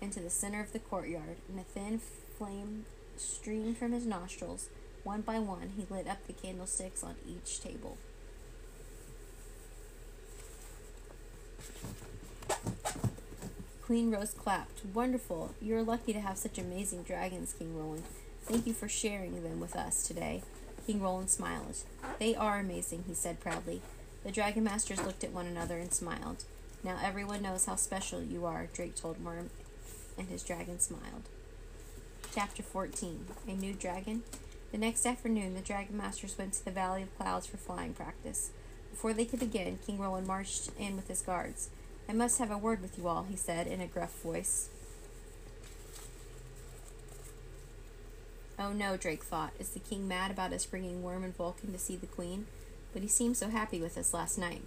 into 0.00 0.20
the 0.20 0.30
center 0.30 0.60
of 0.60 0.72
the 0.72 0.78
courtyard, 0.78 1.38
and 1.48 1.58
a 1.58 1.64
thin 1.64 2.00
flame 2.38 2.84
streamed 3.16 3.78
from 3.78 3.90
his 3.90 4.06
nostrils. 4.06 4.68
One 5.02 5.22
by 5.22 5.40
one, 5.40 5.72
he 5.76 5.92
lit 5.92 6.06
up 6.06 6.24
the 6.28 6.32
candlesticks 6.32 7.02
on 7.02 7.16
each 7.26 7.60
table. 7.60 7.98
Queen 13.92 14.10
Rose 14.10 14.32
clapped. 14.32 14.86
Wonderful. 14.94 15.54
You're 15.60 15.82
lucky 15.82 16.14
to 16.14 16.20
have 16.20 16.38
such 16.38 16.56
amazing 16.56 17.02
dragons, 17.02 17.52
King 17.52 17.78
Roland. 17.78 18.04
Thank 18.44 18.66
you 18.66 18.72
for 18.72 18.88
sharing 18.88 19.42
them 19.42 19.60
with 19.60 19.76
us 19.76 20.08
today. 20.08 20.44
King 20.86 21.02
Roland 21.02 21.28
smiled. 21.28 21.76
They 22.18 22.34
are 22.34 22.58
amazing, 22.58 23.04
he 23.06 23.12
said 23.12 23.38
proudly. 23.38 23.82
The 24.24 24.32
Dragon 24.32 24.64
Masters 24.64 25.04
looked 25.04 25.22
at 25.24 25.34
one 25.34 25.44
another 25.44 25.76
and 25.76 25.92
smiled. 25.92 26.44
Now 26.82 27.00
everyone 27.04 27.42
knows 27.42 27.66
how 27.66 27.76
special 27.76 28.22
you 28.22 28.46
are, 28.46 28.70
Drake 28.72 28.96
told 28.96 29.22
Worm, 29.22 29.50
and 30.16 30.30
his 30.30 30.42
dragon 30.42 30.80
smiled. 30.80 31.28
Chapter 32.34 32.62
14 32.62 33.26
A 33.46 33.50
New 33.50 33.74
Dragon. 33.74 34.22
The 34.70 34.78
next 34.78 35.04
afternoon, 35.04 35.52
the 35.52 35.60
Dragon 35.60 35.98
Masters 35.98 36.38
went 36.38 36.54
to 36.54 36.64
the 36.64 36.70
Valley 36.70 37.02
of 37.02 37.18
Clouds 37.18 37.46
for 37.46 37.58
flying 37.58 37.92
practice. 37.92 38.52
Before 38.90 39.12
they 39.12 39.26
could 39.26 39.40
begin, 39.40 39.80
King 39.86 39.98
Roland 39.98 40.26
marched 40.26 40.70
in 40.78 40.96
with 40.96 41.08
his 41.08 41.20
guards. 41.20 41.68
I 42.12 42.14
must 42.14 42.38
have 42.40 42.50
a 42.50 42.58
word 42.58 42.82
with 42.82 42.98
you 42.98 43.08
all, 43.08 43.22
he 43.22 43.36
said 43.36 43.66
in 43.66 43.80
a 43.80 43.86
gruff 43.86 44.12
voice. 44.20 44.68
Oh 48.58 48.74
no, 48.74 48.98
Drake 48.98 49.24
thought. 49.24 49.54
Is 49.58 49.70
the 49.70 49.80
king 49.80 50.06
mad 50.06 50.30
about 50.30 50.52
us 50.52 50.66
bringing 50.66 51.02
Worm 51.02 51.24
and 51.24 51.34
Vulcan 51.34 51.72
to 51.72 51.78
see 51.78 51.96
the 51.96 52.06
queen? 52.06 52.44
But 52.92 53.00
he 53.00 53.08
seemed 53.08 53.38
so 53.38 53.48
happy 53.48 53.80
with 53.80 53.96
us 53.96 54.12
last 54.12 54.36
night. 54.36 54.60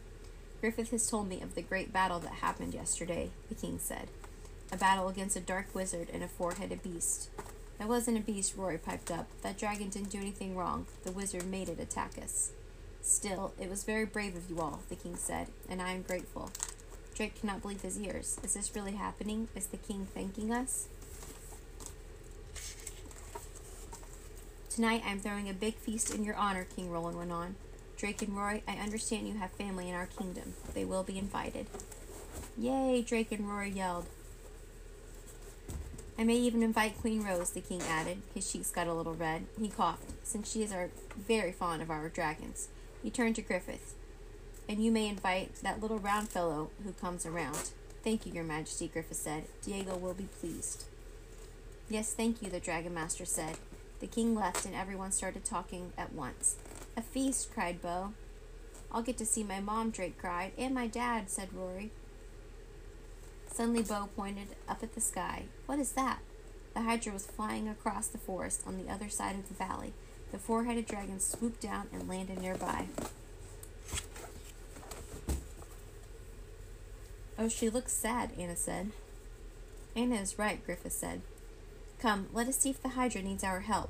Griffith 0.59 0.89
has 0.89 1.07
told 1.07 1.29
me 1.29 1.39
of 1.39 1.53
the 1.53 1.61
great 1.61 1.93
battle 1.93 2.17
that 2.21 2.33
happened 2.41 2.73
yesterday, 2.73 3.29
the 3.47 3.53
king 3.53 3.77
said. 3.77 4.07
A 4.71 4.77
battle 4.77 5.07
against 5.07 5.37
a 5.37 5.39
dark 5.39 5.67
wizard 5.75 6.07
and 6.11 6.23
a 6.23 6.27
four 6.27 6.55
headed 6.55 6.81
beast. 6.81 7.29
That 7.77 7.87
wasn't 7.87 8.17
a 8.17 8.21
beast, 8.21 8.55
Rory 8.57 8.79
piped 8.79 9.11
up. 9.11 9.27
That 9.43 9.59
dragon 9.59 9.89
didn't 9.89 10.09
do 10.09 10.17
anything 10.17 10.55
wrong. 10.55 10.87
The 11.03 11.11
wizard 11.11 11.45
made 11.45 11.69
it 11.69 11.79
attack 11.79 12.13
us. 12.19 12.53
Still, 13.03 13.53
it 13.61 13.69
was 13.69 13.83
very 13.83 14.05
brave 14.05 14.35
of 14.35 14.49
you 14.49 14.59
all, 14.59 14.79
the 14.89 14.95
king 14.95 15.15
said, 15.15 15.49
and 15.69 15.79
I 15.79 15.91
am 15.91 16.01
grateful. 16.01 16.49
Drake 17.15 17.39
cannot 17.39 17.61
believe 17.61 17.81
his 17.81 17.99
ears. 17.99 18.37
Is 18.43 18.55
this 18.55 18.75
really 18.75 18.91
happening? 18.91 19.47
Is 19.55 19.67
the 19.67 19.77
king 19.77 20.05
thanking 20.13 20.51
us? 20.51 20.87
Tonight 24.69 25.03
I 25.05 25.11
am 25.11 25.19
throwing 25.21 25.49
a 25.49 25.53
big 25.53 25.75
feast 25.75 26.13
in 26.13 26.25
your 26.25 26.35
honor, 26.35 26.65
King 26.75 26.91
Roland 26.91 27.17
went 27.17 27.31
on. 27.31 27.55
Drake 27.95 28.21
and 28.21 28.35
Rory, 28.35 28.63
I 28.67 28.73
understand 28.73 29.29
you 29.29 29.35
have 29.35 29.51
family 29.51 29.87
in 29.87 29.95
our 29.95 30.07
kingdom. 30.07 30.55
They 30.73 30.83
will 30.83 31.03
be 31.03 31.17
invited. 31.17 31.67
Yay, 32.57 33.01
Drake 33.01 33.31
and 33.31 33.47
Rory 33.47 33.69
yelled. 33.69 34.07
I 36.19 36.25
may 36.25 36.35
even 36.35 36.63
invite 36.63 36.97
Queen 36.97 37.23
Rose, 37.23 37.51
the 37.51 37.61
king 37.61 37.81
added. 37.83 38.21
His 38.33 38.51
cheeks 38.51 38.71
got 38.71 38.87
a 38.87 38.93
little 38.93 39.13
red. 39.13 39.45
He 39.57 39.69
coughed, 39.69 40.11
since 40.23 40.51
she 40.51 40.63
is 40.63 40.73
our, 40.73 40.89
very 41.17 41.53
fond 41.53 41.81
of 41.81 41.89
our 41.89 42.09
dragons. 42.09 42.67
He 43.01 43.09
turned 43.09 43.37
to 43.37 43.41
Griffith. 43.41 43.95
And 44.67 44.83
you 44.83 44.91
may 44.91 45.07
invite 45.07 45.55
that 45.61 45.81
little 45.81 45.99
round 45.99 46.29
fellow 46.29 46.69
who 46.83 46.91
comes 46.93 47.25
around. 47.25 47.71
Thank 48.03 48.25
you, 48.25 48.33
your 48.33 48.43
majesty, 48.43 48.87
Griffith 48.87 49.17
said. 49.17 49.45
Diego 49.63 49.95
will 49.95 50.13
be 50.13 50.27
pleased. 50.39 50.85
Yes, 51.89 52.13
thank 52.13 52.41
you, 52.41 52.49
the 52.49 52.59
dragon 52.59 52.93
master 52.93 53.25
said. 53.25 53.57
The 53.99 54.07
king 54.07 54.35
left, 54.35 54.65
and 54.65 54.75
everyone 54.75 55.11
started 55.11 55.45
talking 55.45 55.93
at 55.97 56.13
once. 56.13 56.55
A 56.97 57.01
feast, 57.01 57.53
cried 57.53 57.81
Bo. 57.81 58.13
I'll 58.91 59.01
get 59.01 59.17
to 59.19 59.25
see 59.25 59.43
my 59.43 59.59
mom, 59.59 59.91
Drake 59.91 60.17
cried. 60.17 60.51
And 60.57 60.73
my 60.73 60.87
dad, 60.87 61.29
said 61.29 61.53
Rory. 61.53 61.91
Suddenly, 63.51 63.83
Bo 63.83 64.09
pointed 64.15 64.49
up 64.67 64.83
at 64.83 64.95
the 64.95 65.01
sky. 65.01 65.43
What 65.65 65.79
is 65.79 65.91
that? 65.91 66.19
The 66.73 66.81
Hydra 66.81 67.13
was 67.13 67.25
flying 67.25 67.69
across 67.69 68.07
the 68.07 68.17
forest 68.17 68.63
on 68.67 68.77
the 68.77 68.91
other 68.91 69.09
side 69.09 69.35
of 69.35 69.47
the 69.47 69.53
valley. 69.53 69.93
The 70.31 70.37
four 70.37 70.65
headed 70.65 70.87
dragon 70.87 71.19
swooped 71.19 71.61
down 71.61 71.87
and 71.93 72.09
landed 72.09 72.41
nearby. 72.41 72.87
Oh, 77.37 77.49
she 77.49 77.69
looks 77.69 77.91
sad, 77.91 78.31
Anna 78.37 78.55
said. 78.55 78.91
Anna 79.95 80.15
is 80.15 80.39
right, 80.39 80.65
Griffith 80.65 80.93
said. 80.93 81.21
Come, 81.99 82.27
let 82.33 82.47
us 82.47 82.57
see 82.57 82.69
if 82.69 82.81
the 82.81 82.89
Hydra 82.89 83.21
needs 83.21 83.43
our 83.43 83.61
help. 83.61 83.89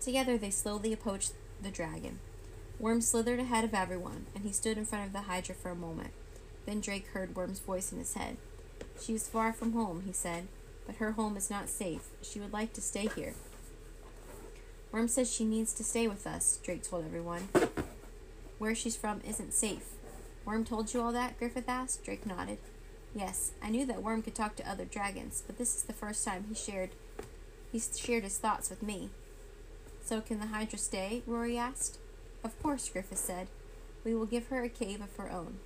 Together 0.00 0.38
they 0.38 0.50
slowly 0.50 0.92
approached 0.92 1.32
the 1.62 1.70
dragon. 1.70 2.18
Worm 2.78 3.00
slithered 3.00 3.38
ahead 3.40 3.64
of 3.64 3.74
everyone, 3.74 4.26
and 4.34 4.44
he 4.44 4.52
stood 4.52 4.76
in 4.76 4.84
front 4.84 5.06
of 5.06 5.12
the 5.12 5.22
Hydra 5.22 5.54
for 5.54 5.70
a 5.70 5.74
moment. 5.74 6.10
Then 6.66 6.80
Drake 6.80 7.08
heard 7.08 7.36
Worm's 7.36 7.60
voice 7.60 7.92
in 7.92 7.98
his 7.98 8.14
head. 8.14 8.36
She 9.00 9.14
is 9.14 9.28
far 9.28 9.52
from 9.52 9.72
home, 9.72 10.02
he 10.06 10.12
said, 10.12 10.48
but 10.86 10.96
her 10.96 11.12
home 11.12 11.36
is 11.36 11.50
not 11.50 11.68
safe. 11.68 12.08
She 12.22 12.40
would 12.40 12.52
like 12.52 12.72
to 12.72 12.80
stay 12.80 13.08
here. 13.14 13.34
Worm 14.90 15.08
says 15.08 15.32
she 15.32 15.44
needs 15.44 15.72
to 15.74 15.84
stay 15.84 16.08
with 16.08 16.26
us, 16.26 16.58
Drake 16.62 16.82
told 16.82 17.04
everyone. 17.04 17.48
Where 18.58 18.74
she's 18.74 18.96
from 18.96 19.20
isn't 19.26 19.54
safe. 19.54 19.84
Worm 20.44 20.64
told 20.64 20.92
you 20.92 21.00
all 21.00 21.12
that? 21.12 21.38
Griffith 21.38 21.68
asked. 21.68 22.04
Drake 22.04 22.26
nodded. 22.26 22.58
Yes, 23.14 23.52
I 23.62 23.70
knew 23.70 23.84
that 23.86 24.02
Worm 24.02 24.22
could 24.22 24.34
talk 24.34 24.56
to 24.56 24.70
other 24.70 24.84
dragons, 24.84 25.42
but 25.46 25.58
this 25.58 25.76
is 25.76 25.82
the 25.82 25.92
first 25.92 26.24
time 26.24 26.46
he 26.48 26.54
shared 26.54 26.90
he 27.70 27.80
shared 27.80 28.24
his 28.24 28.36
thoughts 28.36 28.68
with 28.68 28.82
me. 28.82 29.08
So 30.04 30.20
can 30.20 30.40
the 30.40 30.46
Hydra 30.48 30.78
stay? 30.78 31.22
Rory 31.26 31.56
asked. 31.56 31.98
Of 32.44 32.60
course, 32.62 32.88
Griffith 32.88 33.18
said. 33.18 33.48
We 34.04 34.14
will 34.14 34.26
give 34.26 34.48
her 34.48 34.62
a 34.62 34.68
cave 34.68 35.00
of 35.00 35.16
her 35.16 35.32
own. 35.32 35.58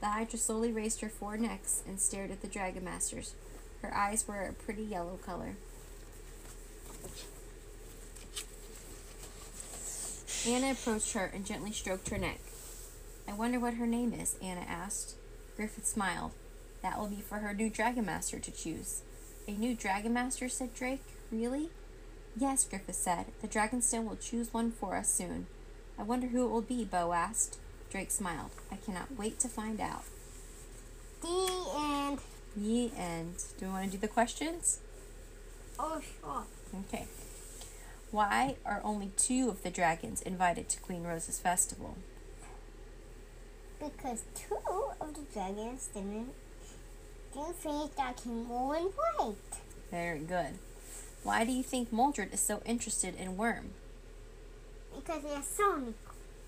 The 0.00 0.08
Hydra 0.08 0.38
slowly 0.38 0.72
raised 0.72 1.00
her 1.00 1.08
four 1.08 1.38
necks 1.38 1.82
and 1.86 1.98
stared 1.98 2.30
at 2.30 2.42
the 2.42 2.48
Dragon 2.48 2.84
Masters. 2.84 3.34
Her 3.80 3.94
eyes 3.94 4.28
were 4.28 4.42
a 4.42 4.52
pretty 4.52 4.82
yellow 4.82 5.18
color. 5.24 5.56
Anna 10.46 10.72
approached 10.72 11.12
her 11.14 11.30
and 11.32 11.46
gently 11.46 11.72
stroked 11.72 12.10
her 12.10 12.18
neck. 12.18 12.40
I 13.28 13.34
wonder 13.34 13.60
what 13.60 13.74
her 13.74 13.86
name 13.86 14.14
is, 14.14 14.36
Anna 14.42 14.64
asked. 14.66 15.14
Griffith 15.54 15.86
smiled. 15.86 16.30
That 16.82 16.98
will 16.98 17.08
be 17.08 17.20
for 17.20 17.38
her 17.38 17.52
new 17.52 17.68
Dragon 17.68 18.06
Master 18.06 18.38
to 18.38 18.50
choose. 18.50 19.02
A 19.46 19.50
new 19.50 19.74
Dragon 19.74 20.14
Master, 20.14 20.48
said 20.48 20.74
Drake. 20.74 21.04
Really? 21.30 21.68
Yes, 22.36 22.64
Griffith 22.64 22.94
said. 22.94 23.26
The 23.42 23.48
Dragonstone 23.48 24.08
will 24.08 24.16
choose 24.16 24.54
one 24.54 24.70
for 24.70 24.96
us 24.96 25.12
soon. 25.12 25.46
I 25.98 26.04
wonder 26.04 26.28
who 26.28 26.46
it 26.46 26.50
will 26.50 26.62
be, 26.62 26.84
Bo 26.84 27.12
asked. 27.12 27.58
Drake 27.90 28.10
smiled. 28.10 28.50
I 28.72 28.76
cannot 28.76 29.16
wait 29.18 29.38
to 29.40 29.48
find 29.48 29.80
out. 29.80 30.04
The 31.20 31.66
end. 31.76 32.20
The 32.56 32.90
end. 32.96 33.34
Do 33.58 33.66
we 33.66 33.72
want 33.72 33.84
to 33.86 33.90
do 33.90 33.98
the 33.98 34.08
questions? 34.08 34.80
Oh, 35.78 36.00
sure. 36.00 36.44
Okay. 36.86 37.06
Why 38.10 38.56
are 38.64 38.80
only 38.82 39.10
two 39.16 39.50
of 39.50 39.62
the 39.62 39.70
dragons 39.70 40.22
invited 40.22 40.68
to 40.70 40.80
Queen 40.80 41.02
Rose's 41.02 41.40
festival? 41.40 41.98
Because 43.78 44.22
two 44.34 44.56
of 45.00 45.14
the 45.14 45.22
dragons 45.32 45.88
didn't 45.94 46.32
didn't 47.32 47.56
finish 47.56 47.90
that 47.96 48.16
king 48.16 48.46
and 48.48 48.48
white. 48.48 49.34
Very 49.90 50.20
good. 50.20 50.58
Why 51.22 51.44
do 51.44 51.52
you 51.52 51.62
think 51.62 51.92
Maldred 51.92 52.32
is 52.32 52.40
so 52.40 52.62
interested 52.64 53.14
in 53.16 53.36
Worm? 53.36 53.70
Because 54.94 55.22
he 55.22 55.28
has 55.28 55.46
so 55.46 55.76
many 55.76 55.94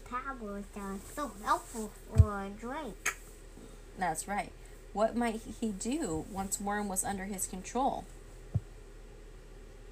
powers 0.05 0.65
that 0.75 0.81
are 0.81 0.99
so 1.15 1.33
helpful 1.45 1.91
for 2.09 2.49
Drake. 2.59 3.15
That's 3.99 4.27
right. 4.27 4.53
What 4.93 5.17
might 5.17 5.41
he 5.61 5.71
do 5.71 6.25
once 6.33 6.61
Worm 6.61 6.89
was 6.89 7.05
under 7.05 7.25
his 7.25 7.47
control? 7.47 8.05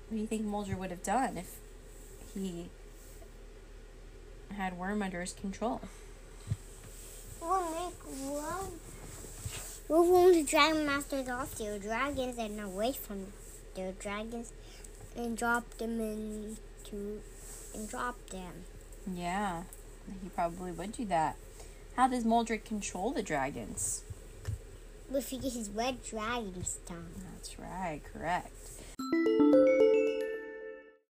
What 0.08 0.16
do 0.16 0.16
you 0.16 0.26
think 0.26 0.44
Maldred 0.44 0.78
would 0.78 0.90
have 0.90 1.02
done 1.02 1.38
if 1.38 1.56
he 2.34 2.70
had 4.56 4.78
Worm 4.78 5.02
under 5.02 5.20
his 5.20 5.32
control? 5.32 5.82
We'll 7.40 7.70
make 7.70 7.94
one. 8.04 8.72
We'll 9.88 10.06
warn 10.06 10.32
the 10.32 10.42
dragon 10.42 10.86
masters 10.86 11.28
off 11.28 11.54
their 11.56 11.78
dragons 11.78 12.36
and 12.38 12.60
away 12.60 12.92
from 12.92 13.26
their 13.74 13.92
dragons 13.92 14.52
and 15.16 15.36
drop 15.36 15.68
them 15.78 16.00
into 16.00 17.20
and 17.74 17.88
drop 17.88 18.16
them. 18.30 18.64
Yeah, 19.14 19.62
he 20.22 20.28
probably 20.30 20.72
would 20.72 20.92
do 20.92 21.04
that. 21.06 21.36
How 21.96 22.08
does 22.08 22.24
Maldred 22.24 22.64
control 22.64 23.12
the 23.12 23.22
dragons? 23.22 24.02
With 25.10 25.30
his 25.30 25.70
red 25.70 26.04
dragon 26.04 26.64
stone. 26.64 27.12
That's 27.32 27.58
right, 27.58 28.00
correct. 28.12 28.52